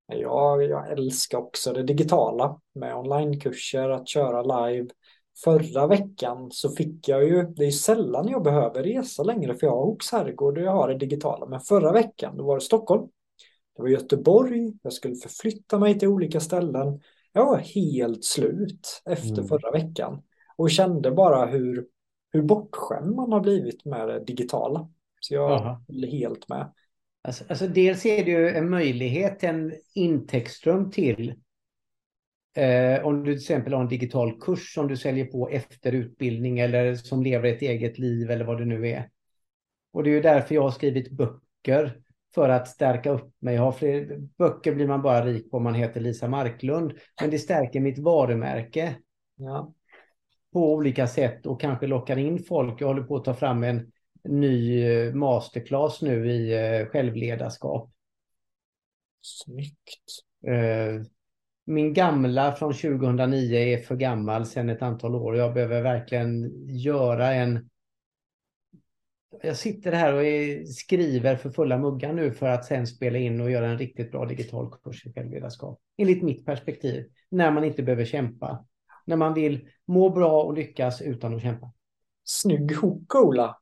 [0.07, 4.87] Ja, jag älskar också det digitala med onlinekurser, att köra live.
[5.43, 9.75] Förra veckan så fick jag ju, det är sällan jag behöver resa längre för jag
[9.75, 11.45] har Oaks herrgård och jag har det digitala.
[11.45, 13.07] Men förra veckan, då var det Stockholm.
[13.75, 17.01] Det var Göteborg, jag skulle förflytta mig till olika ställen.
[17.33, 19.47] Jag var helt slut efter mm.
[19.47, 20.21] förra veckan
[20.57, 21.94] och kände bara hur
[22.36, 24.89] hur bortskämd man har blivit med det digitala.
[25.19, 26.73] Så jag håller helt med.
[27.21, 31.36] Alltså, alltså, dels är det ju en möjlighet, en intäktsström till.
[32.55, 36.59] Eh, om du till exempel har en digital kurs som du säljer på efter utbildning
[36.59, 39.09] eller som lever ett eget liv eller vad det nu är.
[39.91, 42.01] Och det är ju därför jag har skrivit böcker
[42.33, 43.55] för att stärka upp mig.
[43.55, 46.93] Jag har fler, böcker blir man bara rik på om man heter Lisa Marklund.
[47.21, 48.95] Men det stärker mitt varumärke.
[49.38, 49.73] Ja
[50.56, 52.82] på olika sätt och kanske lockar in folk.
[52.82, 53.91] Jag håller på att ta fram en
[54.24, 57.91] ny eh, masterclass nu i eh, självledarskap.
[59.22, 60.22] Snyggt.
[60.47, 61.06] Eh,
[61.66, 65.38] min gamla från 2009 är för gammal sedan ett antal år.
[65.38, 67.70] Jag behöver verkligen göra en...
[69.41, 73.51] Jag sitter här och skriver för fulla muggar nu för att sen spela in och
[73.51, 75.80] göra en riktigt bra digital kurs i självledarskap.
[75.97, 77.06] Enligt mitt perspektiv.
[77.30, 78.66] När man inte behöver kämpa
[79.06, 81.72] när man vill må bra och lyckas utan att kämpa.
[82.24, 83.60] Snygg hook, Ola.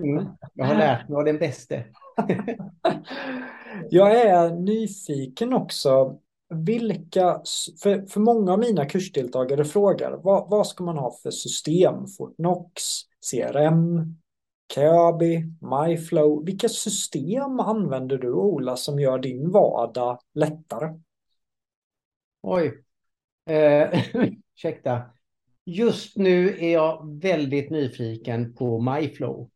[0.00, 1.84] Mm, jag har lärt mig av den bäste.
[3.90, 6.18] jag är nyfiken också.
[6.48, 7.42] Vilka,
[7.82, 12.06] för, för många av mina kursdeltagare frågar vad, vad ska man ha för system?
[12.18, 12.82] Fortnox,
[13.30, 14.16] CRM,
[14.74, 16.44] Kajabi, MyFlow.
[16.44, 21.00] Vilka system använder du Ola som gör din vardag lättare?
[22.42, 22.85] Oj,
[23.46, 24.04] Eh,
[24.54, 25.02] ursäkta.
[25.64, 29.50] Just nu är jag väldigt nyfiken på MyFlow.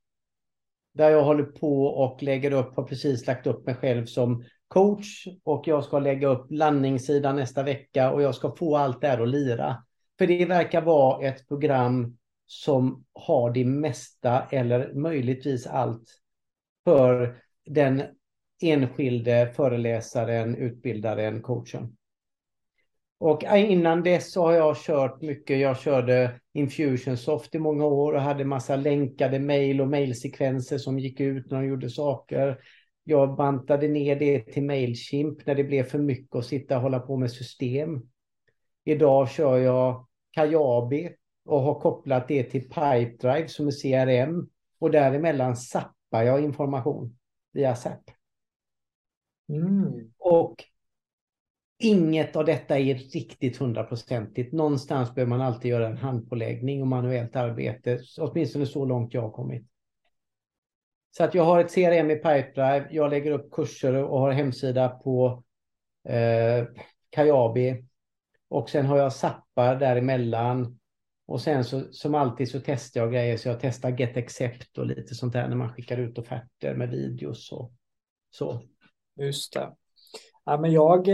[0.95, 5.27] Där jag håller på och lägger upp, har precis lagt upp mig själv som coach
[5.45, 9.23] och jag ska lägga upp landningssidan nästa vecka och jag ska få allt det här
[9.23, 9.85] att lira.
[10.19, 16.21] För det verkar vara ett program som har det mesta eller möjligtvis allt
[16.85, 18.03] för den
[18.63, 21.97] enskilde föreläsaren, utbildaren, coachen.
[23.21, 25.59] Och innan dess så har jag kört mycket.
[25.59, 31.21] Jag körde Infusionsoft i många år och hade massa länkade mejl och mejlsekvenser som gick
[31.21, 32.59] ut när de gjorde saker.
[33.05, 36.99] Jag bantade ner det till Mailchimp när det blev för mycket att sitta och hålla
[36.99, 38.03] på med system.
[38.85, 41.11] Idag kör jag Kajabi
[41.45, 44.49] och har kopplat det till Pipedrive som är CRM
[44.79, 47.19] och däremellan zappar jag information
[47.53, 48.11] via SAP.
[49.49, 50.11] Mm.
[50.19, 50.65] Och
[51.81, 54.53] inget av detta är riktigt hundraprocentigt.
[54.53, 59.31] Någonstans behöver man alltid göra en handpåläggning och manuellt arbete, åtminstone så långt jag har
[59.31, 59.67] kommit.
[61.17, 64.89] Så att jag har ett CRM i Pipedrive, jag lägger upp kurser och har hemsida
[64.89, 65.45] på
[66.09, 66.65] eh,
[67.11, 67.85] Kajabi.
[68.49, 70.79] Och sen har jag Zappar däremellan.
[71.27, 74.87] Och sen så, som alltid så testar jag grejer, så jag testar Get Accept och
[74.87, 77.73] lite sånt där när man skickar ut offerter med videos och
[78.31, 78.63] så.
[79.17, 79.75] Just det.
[80.51, 81.09] Ja, men eh, jag,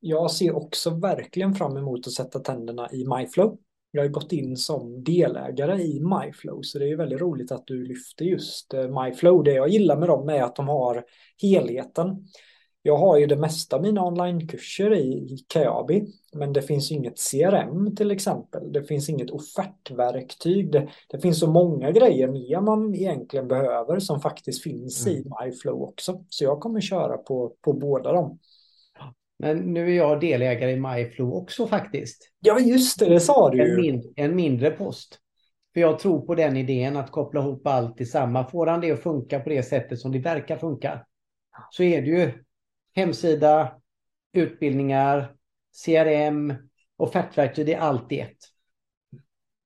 [0.00, 3.58] jag ser också verkligen fram emot att sätta tänderna i MyFlow.
[3.90, 7.84] Jag har gått in som delägare i MyFlow så det är väldigt roligt att du
[7.84, 9.44] lyfter just eh, MyFlow.
[9.44, 11.04] Det jag gillar med dem är att de har
[11.42, 12.26] helheten.
[12.84, 17.96] Jag har ju det mesta av mina onlinekurser i Kajabi, men det finns inget CRM
[17.96, 18.72] till exempel.
[18.72, 20.72] Det finns inget offertverktyg.
[20.72, 25.18] Det, det finns så många grejer mer man egentligen behöver som faktiskt finns mm.
[25.18, 26.24] i MyFlow också.
[26.28, 28.38] Så jag kommer köra på, på båda dem.
[29.38, 32.30] Men nu är jag delägare i MyFlow också faktiskt.
[32.40, 33.70] Ja, just det, det sa du.
[33.70, 35.18] En, min, en mindre post.
[35.74, 38.46] För jag tror på den idén att koppla ihop allt i samma.
[38.46, 41.06] Får han det att funka på det sättet som det verkar funka
[41.70, 42.32] så är det ju
[42.94, 43.72] hemsida,
[44.32, 45.34] utbildningar,
[45.84, 46.54] CRM,
[46.96, 48.38] offertverktyg, det är allt i ett.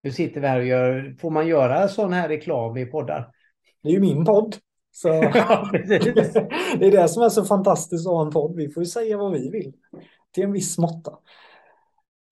[0.03, 3.33] Nu sitter vi här och gör, får man göra sån här reklam i poddar?
[3.83, 4.57] Det är ju min podd.
[4.91, 8.57] Så det är det som är så fantastiskt att ha en podd.
[8.57, 9.73] Vi får ju säga vad vi vill
[10.33, 11.13] till en viss måtta.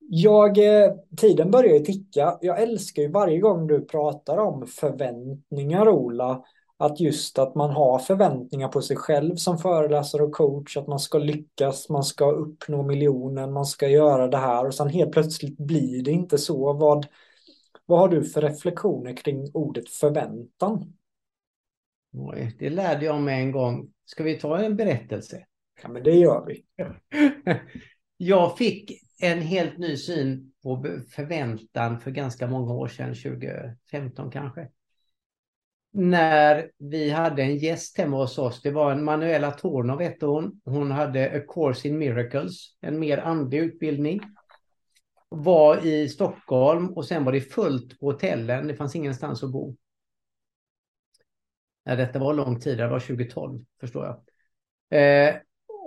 [0.09, 2.39] Jag, eh, tiden börjar ju ticka.
[2.41, 6.45] Jag älskar ju varje gång du pratar om förväntningar, Ola
[6.85, 10.99] att just att man har förväntningar på sig själv som föreläsare och coach, att man
[10.99, 15.59] ska lyckas, man ska uppnå miljonen, man ska göra det här och sen helt plötsligt
[15.59, 16.73] blir det inte så.
[16.73, 17.07] Vad,
[17.87, 20.93] vad har du för reflektioner kring ordet förväntan?
[22.13, 23.93] Oj, det lärde jag mig en gång.
[24.05, 25.47] Ska vi ta en berättelse?
[25.83, 26.65] Ja, men det gör vi.
[28.17, 34.69] jag fick en helt ny syn på förväntan för ganska många år sedan, 2015 kanske
[35.97, 38.63] när vi hade en gäst hemma hos oss.
[38.63, 40.61] Det var en Manuela Tornov hette hon.
[40.65, 44.21] Hon hade A Course in Miracles, en mer andlig utbildning.
[45.29, 48.67] Var i Stockholm och sen var det fullt på hotellen.
[48.67, 49.77] Det fanns ingenstans att bo.
[51.85, 54.19] Ja, detta var lång tid, det var 2012 förstår jag.
[55.01, 55.37] Eh,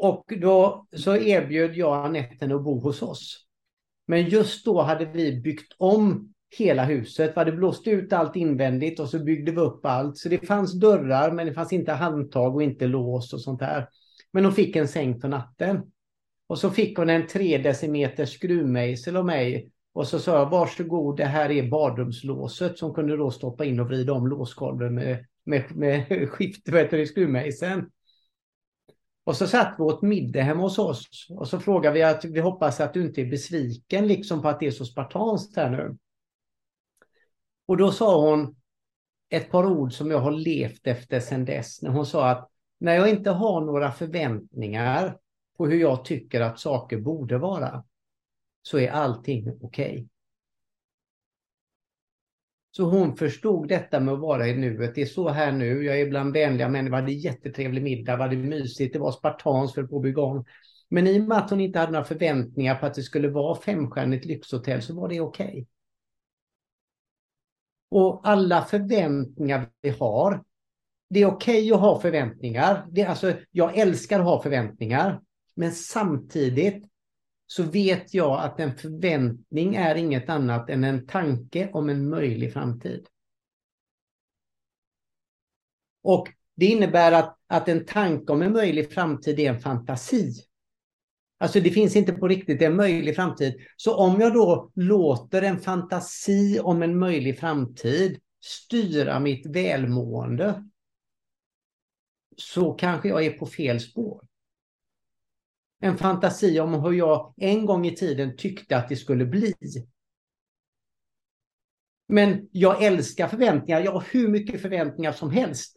[0.01, 3.45] och då så erbjöd jag Anette att bo hos oss.
[4.05, 7.31] Men just då hade vi byggt om hela huset.
[7.35, 10.17] Vi hade blåst ut allt invändigt och så byggde vi upp allt.
[10.17, 13.87] Så det fanns dörrar men det fanns inte handtag och inte lås och sånt där.
[14.31, 15.81] Men hon fick en säng för natten.
[16.47, 19.71] Och så fick hon en tre decimeter skruvmejsel av mig.
[19.93, 23.87] Och så sa jag varsågod det här är badrumslåset som kunde då stoppa in och
[23.87, 27.89] vrida om låskolven med, med, med skift, vad heter det, skruvmejseln.
[29.23, 32.39] Och så satt vi åt middag hemma hos oss och så frågade vi att vi
[32.39, 35.97] hoppas att du inte är besviken liksom på att det är så spartanskt här nu.
[37.67, 38.55] Och då sa hon
[39.29, 41.81] ett par ord som jag har levt efter sedan dess.
[41.81, 42.49] När hon sa att
[42.79, 45.17] när jag inte har några förväntningar
[45.57, 47.83] på hur jag tycker att saker borde vara
[48.61, 49.91] så är allting okej.
[49.91, 50.07] Okay.
[52.71, 54.95] Så hon förstod detta med att vara i nuet.
[54.95, 55.83] Det är så här nu.
[55.83, 56.95] Jag är bland vänliga människor.
[56.95, 58.11] Vi hade jättetrevlig middag.
[58.11, 58.93] Det var mysigt.
[58.93, 60.45] Det var spartanskt för på att bygga om.
[60.89, 63.55] Men i och med att hon inte hade några förväntningar på att det skulle vara
[63.55, 65.47] femstjärnigt lyxhotell så var det okej.
[65.47, 65.65] Okay.
[67.89, 70.43] Och alla förväntningar vi har.
[71.09, 72.87] Det är okej okay att ha förväntningar.
[72.91, 75.21] Det, alltså, jag älskar att ha förväntningar.
[75.55, 76.85] Men samtidigt
[77.47, 82.53] så vet jag att en förväntning är inget annat än en tanke om en möjlig
[82.53, 83.07] framtid.
[86.03, 90.46] Och det innebär att, att en tanke om en möjlig framtid är en fantasi.
[91.37, 93.55] Alltså det finns inte på riktigt en möjlig framtid.
[93.75, 100.69] Så om jag då låter en fantasi om en möjlig framtid styra mitt välmående
[102.37, 104.23] så kanske jag är på fel spår.
[105.79, 109.53] En fantasi om hur jag en gång i tiden tyckte att det skulle bli.
[112.07, 113.81] Men jag älskar förväntningar.
[113.81, 115.76] Jag har hur mycket förväntningar som helst.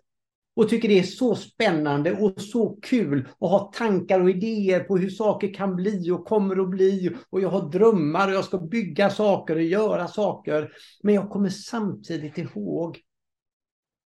[0.61, 4.97] Och tycker det är så spännande och så kul att ha tankar och idéer på
[4.97, 7.17] hur saker kan bli och kommer att bli.
[7.31, 10.73] Och jag har drömmar och jag ska bygga saker och göra saker.
[11.03, 13.01] Men jag kommer samtidigt ihåg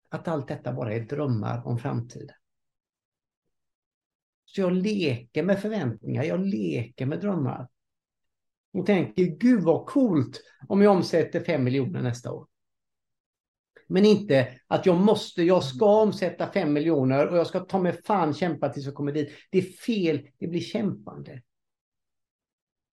[0.09, 2.35] att allt detta bara är drömmar om framtiden.
[4.45, 7.67] Så jag leker med förväntningar, jag leker med drömmar.
[8.73, 12.47] Och tänker, gud vad coolt om jag omsätter 5 miljoner nästa år.
[13.93, 18.01] Men inte att jag måste, jag ska omsätta 5 miljoner och jag ska ta mig
[18.05, 19.31] fan kämpa tills jag kommer dit.
[19.51, 21.41] Det är fel, det blir kämpande.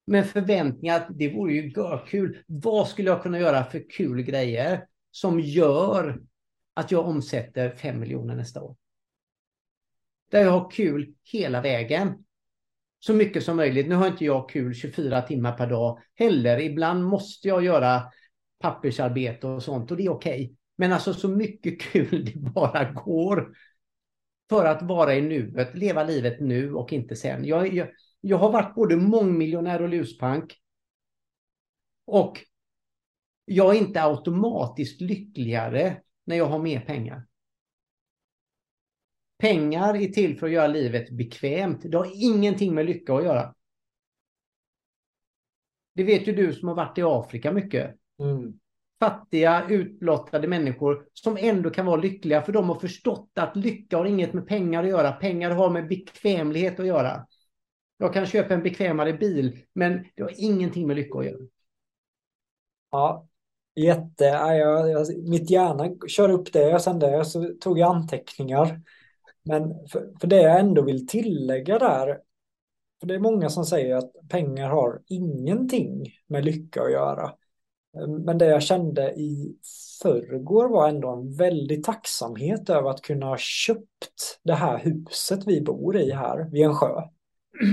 [0.07, 1.73] Men förväntningar, det vore ju
[2.07, 2.43] kul.
[2.47, 6.21] Vad skulle jag kunna göra för kul grejer som gör
[6.75, 8.77] att jag omsätter 5 miljoner nästa år?
[10.31, 12.25] Där jag har kul hela vägen.
[12.99, 13.89] Så mycket som möjligt.
[13.89, 16.61] Nu har inte jag kul 24 timmar per dag heller.
[16.61, 18.03] Ibland måste jag göra
[18.59, 20.45] pappersarbete och sånt och det är okej.
[20.45, 20.57] Okay.
[20.81, 23.57] Men alltså så mycket kul det bara går.
[24.49, 27.45] För att vara i nuet, leva livet nu och inte sen.
[27.45, 27.89] Jag, jag,
[28.21, 30.61] jag har varit både mångmiljonär och luspank.
[32.05, 32.39] Och
[33.45, 37.27] jag är inte automatiskt lyckligare när jag har mer pengar.
[39.39, 41.83] Pengar är till för att göra livet bekvämt.
[41.83, 43.55] Det har ingenting med lycka att göra.
[45.95, 47.97] Det vet ju du som har varit i Afrika mycket.
[48.19, 48.60] Mm.
[49.01, 54.05] Fattiga, utblottade människor som ändå kan vara lyckliga för de har förstått att lycka har
[54.05, 55.13] inget med pengar att göra.
[55.13, 57.27] Pengar har med bekvämlighet att göra.
[57.99, 61.47] Jag kan köpa en bekvämare bil, men det har ingenting med lycka att göra.
[62.91, 63.29] Ja,
[63.75, 64.25] jätte.
[64.25, 68.81] Jag, jag, mitt hjärna kör upp det och sen det så tog jag anteckningar.
[69.43, 72.21] Men för, för det jag ändå vill tillägga där,
[73.01, 77.33] för det är många som säger att pengar har ingenting med lycka att göra.
[78.25, 79.57] Men det jag kände i
[80.03, 85.61] förrgår var ändå en väldig tacksamhet över att kunna ha köpt det här huset vi
[85.61, 87.03] bor i här vid en sjö.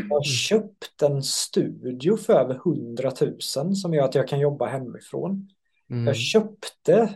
[0.09, 3.11] Jag har köpt en studio för över 100
[3.57, 5.49] 000 som gör att jag kan jobba hemifrån.
[5.89, 6.07] Mm.
[6.07, 7.09] Jag köpte,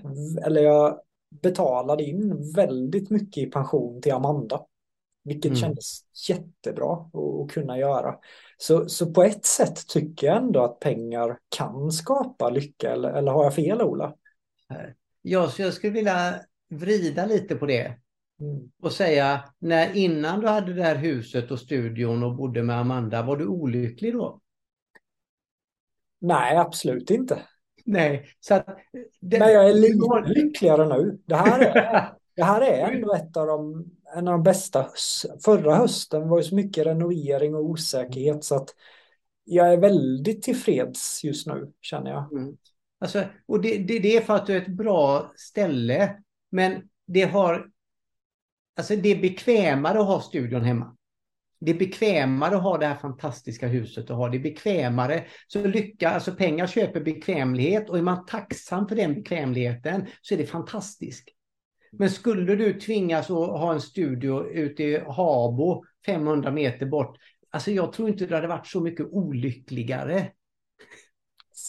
[0.45, 0.99] eller jag
[1.41, 4.61] betalade in väldigt mycket i pension till Amanda.
[5.23, 5.55] Vilket mm.
[5.55, 8.15] kändes jättebra att kunna göra.
[8.57, 12.91] Så, så på ett sätt tycker jag ändå att pengar kan skapa lycka.
[12.91, 14.15] Eller, eller har jag fel Ola?
[15.21, 16.35] Ja, så jag skulle vilja
[16.69, 17.97] vrida lite på det.
[18.41, 18.71] Mm.
[18.81, 23.23] Och säga, när innan du hade det här huset och studion och bodde med Amanda,
[23.23, 24.41] var du olycklig då?
[26.19, 27.41] Nej, absolut inte.
[27.85, 28.65] Nej, så att...
[29.19, 31.19] Det, Men jag är lite lyckligare nu.
[31.25, 33.85] Det här är, det här är ändå ett av de,
[34.15, 34.87] en av de bästa.
[35.45, 38.69] Förra hösten var ju så mycket renovering och osäkerhet så att
[39.43, 42.31] jag är väldigt tillfreds just nu, känner jag.
[42.31, 42.57] Mm.
[42.99, 47.23] Alltså, och det, det, det, är för att du är ett bra ställe, men det
[47.23, 47.67] har...
[48.75, 50.95] Alltså det är bekvämare att ha studion hemma.
[51.59, 55.25] Det är bekvämare att ha det här fantastiska huset att ha det är bekvämare.
[55.47, 60.37] Så lycka, alltså pengar köper bekvämlighet och är man tacksam för den bekvämligheten så är
[60.37, 61.29] det fantastiskt.
[61.91, 67.17] Men skulle du tvingas att ha en studio ute i Habo 500 meter bort,
[67.49, 70.31] alltså jag tror inte du hade varit så mycket olyckligare.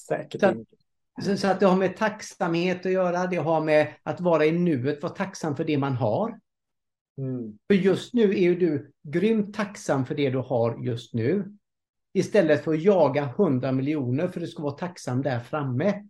[0.08, 0.56] Säkert så att,
[1.24, 4.52] så, så att det har med tacksamhet att göra, det har med att vara i
[4.52, 6.38] nuet, vara tacksam för det man har.
[7.18, 7.58] Mm.
[7.66, 11.56] För just nu är ju du grymt tacksam för det du har just nu.
[12.14, 16.04] Istället för att jaga 100 miljoner för att du ska vara tacksam där framme.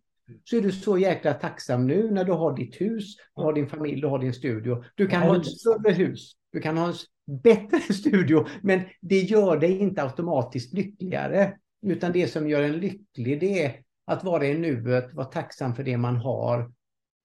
[0.44, 3.68] Så är du så jäkla tacksam nu när du har ditt hus, du har din
[3.68, 4.84] familj, du har din studio.
[4.94, 6.94] Du kan ha ett större hus, du kan ha en
[7.42, 11.56] bättre studio, men det gör dig inte automatiskt lyckligare.
[11.86, 15.82] Utan det som gör en lycklig det är att vara i nuet, vara tacksam för
[15.84, 16.72] det man har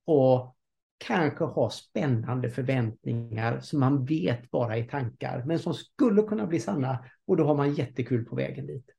[0.05, 0.55] och
[0.97, 6.59] kanske ha spännande förväntningar som man vet bara är tankar, men som skulle kunna bli
[6.59, 8.96] sanna och då har man jättekul på vägen dit.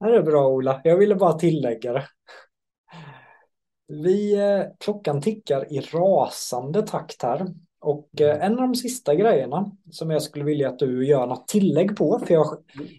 [0.00, 2.04] Det är bra Ola, jag ville bara tillägga det.
[3.88, 7.46] Vi, eh, klockan tickar i rasande takt här
[7.80, 11.48] och eh, en av de sista grejerna som jag skulle vilja att du gör något
[11.48, 12.46] tillägg på, för jag,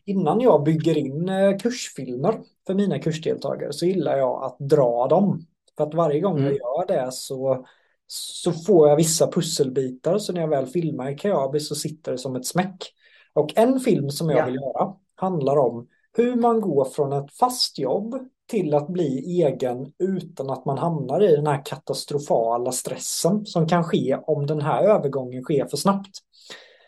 [0.06, 5.46] innan jag bygger in eh, kursfilmer för mina kursdeltagare så gillar jag att dra dem
[5.78, 6.46] för att varje gång mm.
[6.46, 7.66] jag gör det så,
[8.08, 10.18] så får jag vissa pusselbitar.
[10.18, 12.94] Så när jag väl filmar i Kajabi så sitter det som ett smäck.
[13.34, 14.46] Och en film som jag ja.
[14.46, 18.15] vill göra handlar om hur man går från ett fast jobb
[18.49, 23.84] till att bli egen utan att man hamnar i den här katastrofala stressen som kan
[23.84, 26.11] ske om den här övergången sker för snabbt.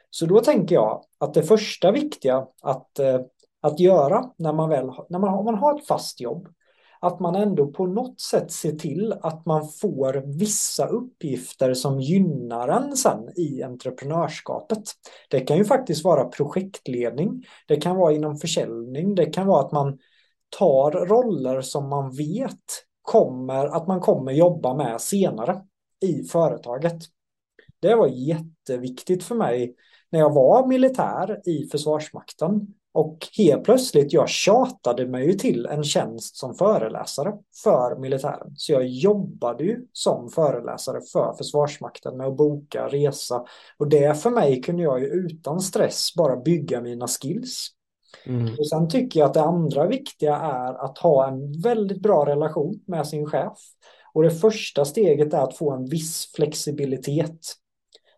[0.09, 3.19] Så då tänker jag att det första viktiga att, eh,
[3.61, 6.47] att göra när man väl när man, om man har ett fast jobb,
[7.01, 12.67] att man ändå på något sätt ser till att man får vissa uppgifter som gynnar
[12.67, 14.83] en sen i entreprenörskapet.
[15.29, 19.71] Det kan ju faktiskt vara projektledning, det kan vara inom försäljning, det kan vara att
[19.71, 19.97] man
[20.49, 25.61] tar roller som man vet kommer, att man kommer jobba med senare
[26.01, 26.97] i företaget.
[27.79, 29.75] Det var jätteviktigt för mig
[30.09, 32.67] när jag var militär i Försvarsmakten.
[32.93, 38.53] Och helt plötsligt, jag tjatade mig ju till en tjänst som föreläsare för militären.
[38.55, 43.45] Så jag jobbade ju som föreläsare för Försvarsmakten med att boka, resa.
[43.77, 47.69] Och det för mig kunde jag ju utan stress bara bygga mina skills.
[48.25, 48.55] Mm.
[48.59, 52.79] Och sen tycker jag att det andra viktiga är att ha en väldigt bra relation
[52.87, 53.59] med sin chef.
[54.13, 57.39] Och det första steget är att få en viss flexibilitet.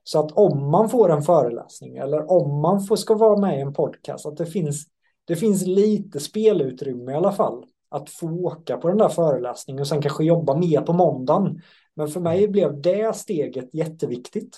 [0.04, 3.62] Så att om man får en föreläsning eller om man får, ska vara med i
[3.62, 4.86] en podcast, att det finns,
[5.26, 7.66] det finns lite spelutrymme i alla fall.
[7.90, 11.62] Att få åka på den där föreläsningen och sen kanske jobba mer på måndagen.
[11.94, 14.58] Men för mig blev det steget jätteviktigt.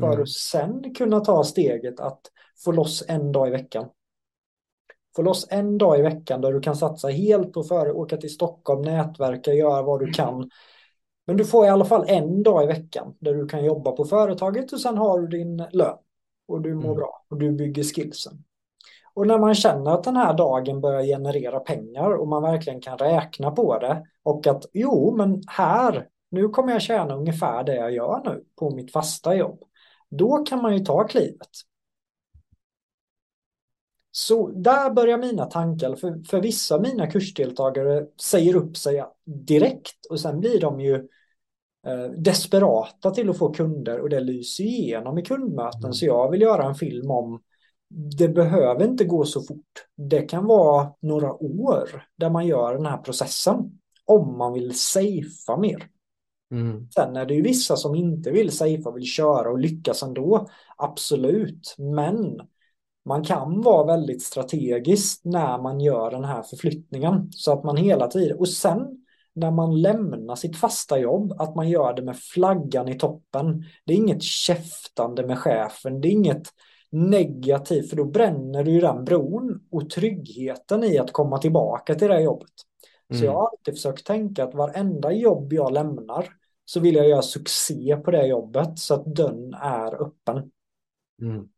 [0.00, 0.22] För mm.
[0.22, 2.20] att sen kunna ta steget att
[2.64, 3.88] få loss en dag i veckan.
[5.16, 8.34] Få loss en dag i veckan där du kan satsa helt på att åka till
[8.34, 10.50] Stockholm, nätverka, göra vad du kan
[11.26, 14.04] men du får i alla fall en dag i veckan där du kan jobba på
[14.04, 15.98] företaget och sen har du din lön.
[16.48, 16.96] Och du mår mm.
[16.96, 18.44] bra och du bygger skillsen.
[19.14, 22.98] Och när man känner att den här dagen börjar generera pengar och man verkligen kan
[22.98, 27.92] räkna på det och att jo, men här, nu kommer jag tjäna ungefär det jag
[27.92, 29.62] gör nu på mitt fasta jobb.
[30.08, 31.48] Då kan man ju ta klivet.
[34.14, 40.06] Så där börjar mina tankar, för, för vissa av mina kursdeltagare säger upp sig direkt
[40.10, 40.94] och sen blir de ju
[41.86, 45.80] eh, desperata till att få kunder och det lyser igenom i kundmöten.
[45.80, 45.92] Mm.
[45.92, 47.40] Så jag vill göra en film om
[48.18, 49.86] det behöver inte gå så fort.
[49.96, 55.56] Det kan vara några år där man gör den här processen om man vill safea
[55.58, 55.88] mer.
[56.50, 56.88] Mm.
[56.90, 60.46] Sen är det ju vissa som inte vill safea, vill köra och lyckas ändå.
[60.76, 62.40] Absolut, men
[63.04, 67.28] man kan vara väldigt strategisk när man gör den här förflyttningen.
[67.32, 69.04] Så att man hela tiden, och sen
[69.34, 73.64] när man lämnar sitt fasta jobb, att man gör det med flaggan i toppen.
[73.84, 76.48] Det är inget käftande med chefen, det är inget
[76.90, 82.08] negativt, för då bränner du ju den bron och tryggheten i att komma tillbaka till
[82.08, 82.50] det jobbet.
[83.10, 83.20] Mm.
[83.20, 86.28] Så jag har alltid försökt tänka att varenda jobb jag lämnar
[86.64, 90.50] så vill jag göra succé på det jobbet så att dörren är öppen.
[91.22, 91.48] Mm.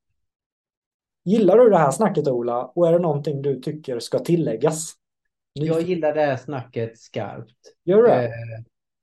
[1.24, 4.94] Gillar du det här snacket Ola och är det någonting du tycker ska tilläggas?
[5.52, 7.56] Jag gillar det här snacket skarpt.
[7.84, 8.24] Gör det?
[8.24, 8.32] Eh,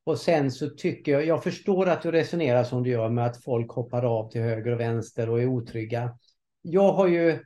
[0.04, 3.44] och sen så tycker jag, jag förstår att du resonerar som du gör med att
[3.44, 6.18] folk hoppar av till höger och vänster och är otrygga.
[6.62, 7.46] Jag har ju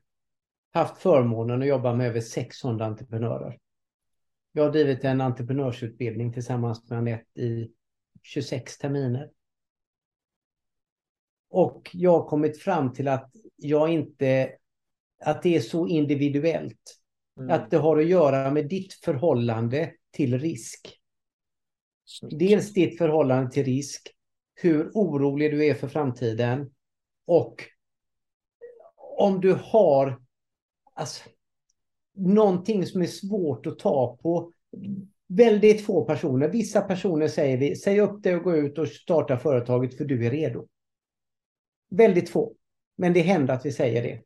[0.73, 3.57] haft förmånen att jobba med över 600 entreprenörer.
[4.51, 7.71] Jag har drivit en entreprenörsutbildning tillsammans med Anette i
[8.23, 9.29] 26 terminer.
[11.49, 14.51] Och jag har kommit fram till att jag inte
[15.23, 16.99] att det är så individuellt.
[17.39, 17.51] Mm.
[17.51, 20.99] Att det har att göra med ditt förhållande till risk.
[22.05, 22.39] Snyggt.
[22.39, 24.11] Dels ditt förhållande till risk,
[24.53, 26.71] hur orolig du är för framtiden
[27.25, 27.63] och
[29.17, 30.21] om du har
[30.93, 31.29] alltså,
[32.15, 34.51] någonting som är svårt att ta på.
[35.27, 39.37] Väldigt få personer, vissa personer säger vi, säg upp dig och gå ut och starta
[39.37, 40.67] företaget för du är redo.
[41.89, 42.53] Väldigt få,
[42.97, 44.21] men det händer att vi säger det.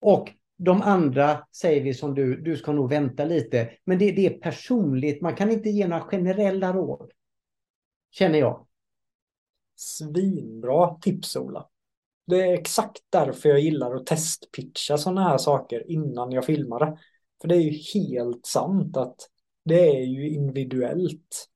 [0.00, 3.70] Och de andra säger vi som du, du ska nog vänta lite.
[3.84, 7.10] Men det, det är personligt, man kan inte ge några generella råd.
[8.10, 8.66] Känner jag.
[9.76, 11.68] Svinbra tips Ola.
[12.26, 16.98] Det är exakt därför jag gillar att testpitcha sådana här saker innan jag filmar det.
[17.40, 19.16] För det är ju helt sant att
[19.64, 21.48] det är ju individuellt.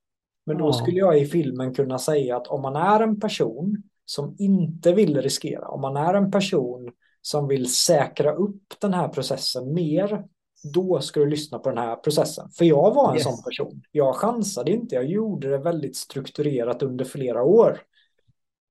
[0.46, 4.36] Men då skulle jag i filmen kunna säga att om man är en person som
[4.38, 6.92] inte vill riskera, om man är en person
[7.22, 10.24] som vill säkra upp den här processen mer,
[10.74, 12.50] då ska du lyssna på den här processen.
[12.50, 13.24] För jag var en yes.
[13.24, 13.82] sån person.
[13.92, 17.80] Jag chansade inte, jag gjorde det väldigt strukturerat under flera år.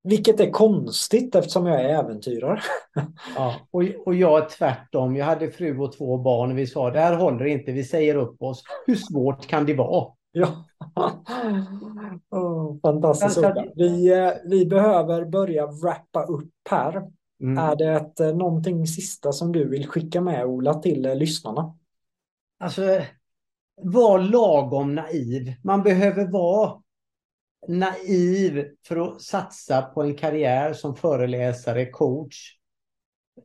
[0.03, 2.61] Vilket är konstigt eftersom jag är äventyrare.
[3.35, 5.15] Ja, och, och jag är tvärtom.
[5.15, 8.15] Jag hade fru och två barn och vi sa det här håller inte, vi säger
[8.15, 8.63] upp oss.
[8.85, 10.11] Hur svårt kan det vara?
[10.31, 10.47] Ja.
[12.29, 13.39] Oh, fantastiskt.
[13.75, 17.01] Vi, eh, vi behöver börja wrappa upp här.
[17.41, 17.57] Mm.
[17.57, 21.77] Är det eh, någonting sista som du vill skicka med Ola till eh, lyssnarna?
[22.59, 23.01] Alltså,
[23.81, 25.53] var lagom naiv.
[25.63, 26.81] Man behöver vara
[27.67, 32.57] naiv för att satsa på en karriär som föreläsare, coach.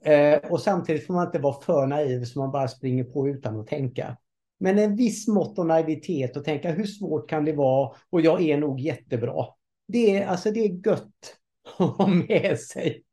[0.05, 3.61] Eh, och samtidigt får man inte vara för naiv så man bara springer på utan
[3.61, 4.17] att tänka.
[4.59, 8.43] Men en viss mått av naivitet och tänka hur svårt kan det vara och jag
[8.43, 9.47] är nog jättebra.
[9.89, 11.37] Det är, alltså det är gött
[11.79, 13.06] att ha med sig.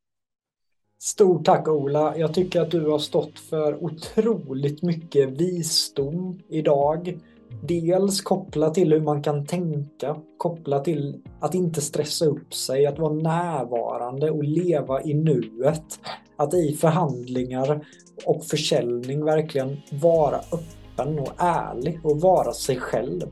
[1.05, 2.17] Stort tack Ola.
[2.17, 7.19] Jag tycker att du har stått för otroligt mycket visdom idag.
[7.63, 12.99] Dels kopplat till hur man kan tänka, kopplat till att inte stressa upp sig, att
[12.99, 15.99] vara närvarande och leva i nuet.
[16.35, 17.85] Att i förhandlingar
[18.25, 23.29] och försäljning verkligen vara öppen och ärlig och vara sig själv.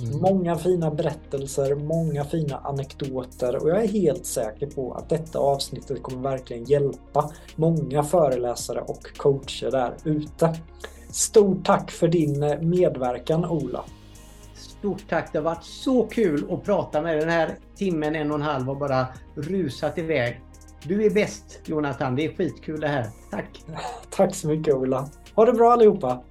[0.00, 0.20] Mm.
[0.20, 6.02] Många fina berättelser, många fina anekdoter och jag är helt säker på att detta avsnittet
[6.02, 10.56] kommer verkligen hjälpa många föreläsare och coacher där ute.
[11.10, 13.84] Stort tack för din medverkan Ola.
[14.54, 17.20] Stort tack, det har varit så kul att prata med dig.
[17.20, 20.40] Den här timmen, en och en halv har bara rusat iväg.
[20.82, 23.06] Du är bäst Jonathan, det är skitkul det här.
[23.30, 23.64] Tack!
[24.10, 25.08] Tack så mycket Ola.
[25.34, 26.22] Ha det bra allihopa!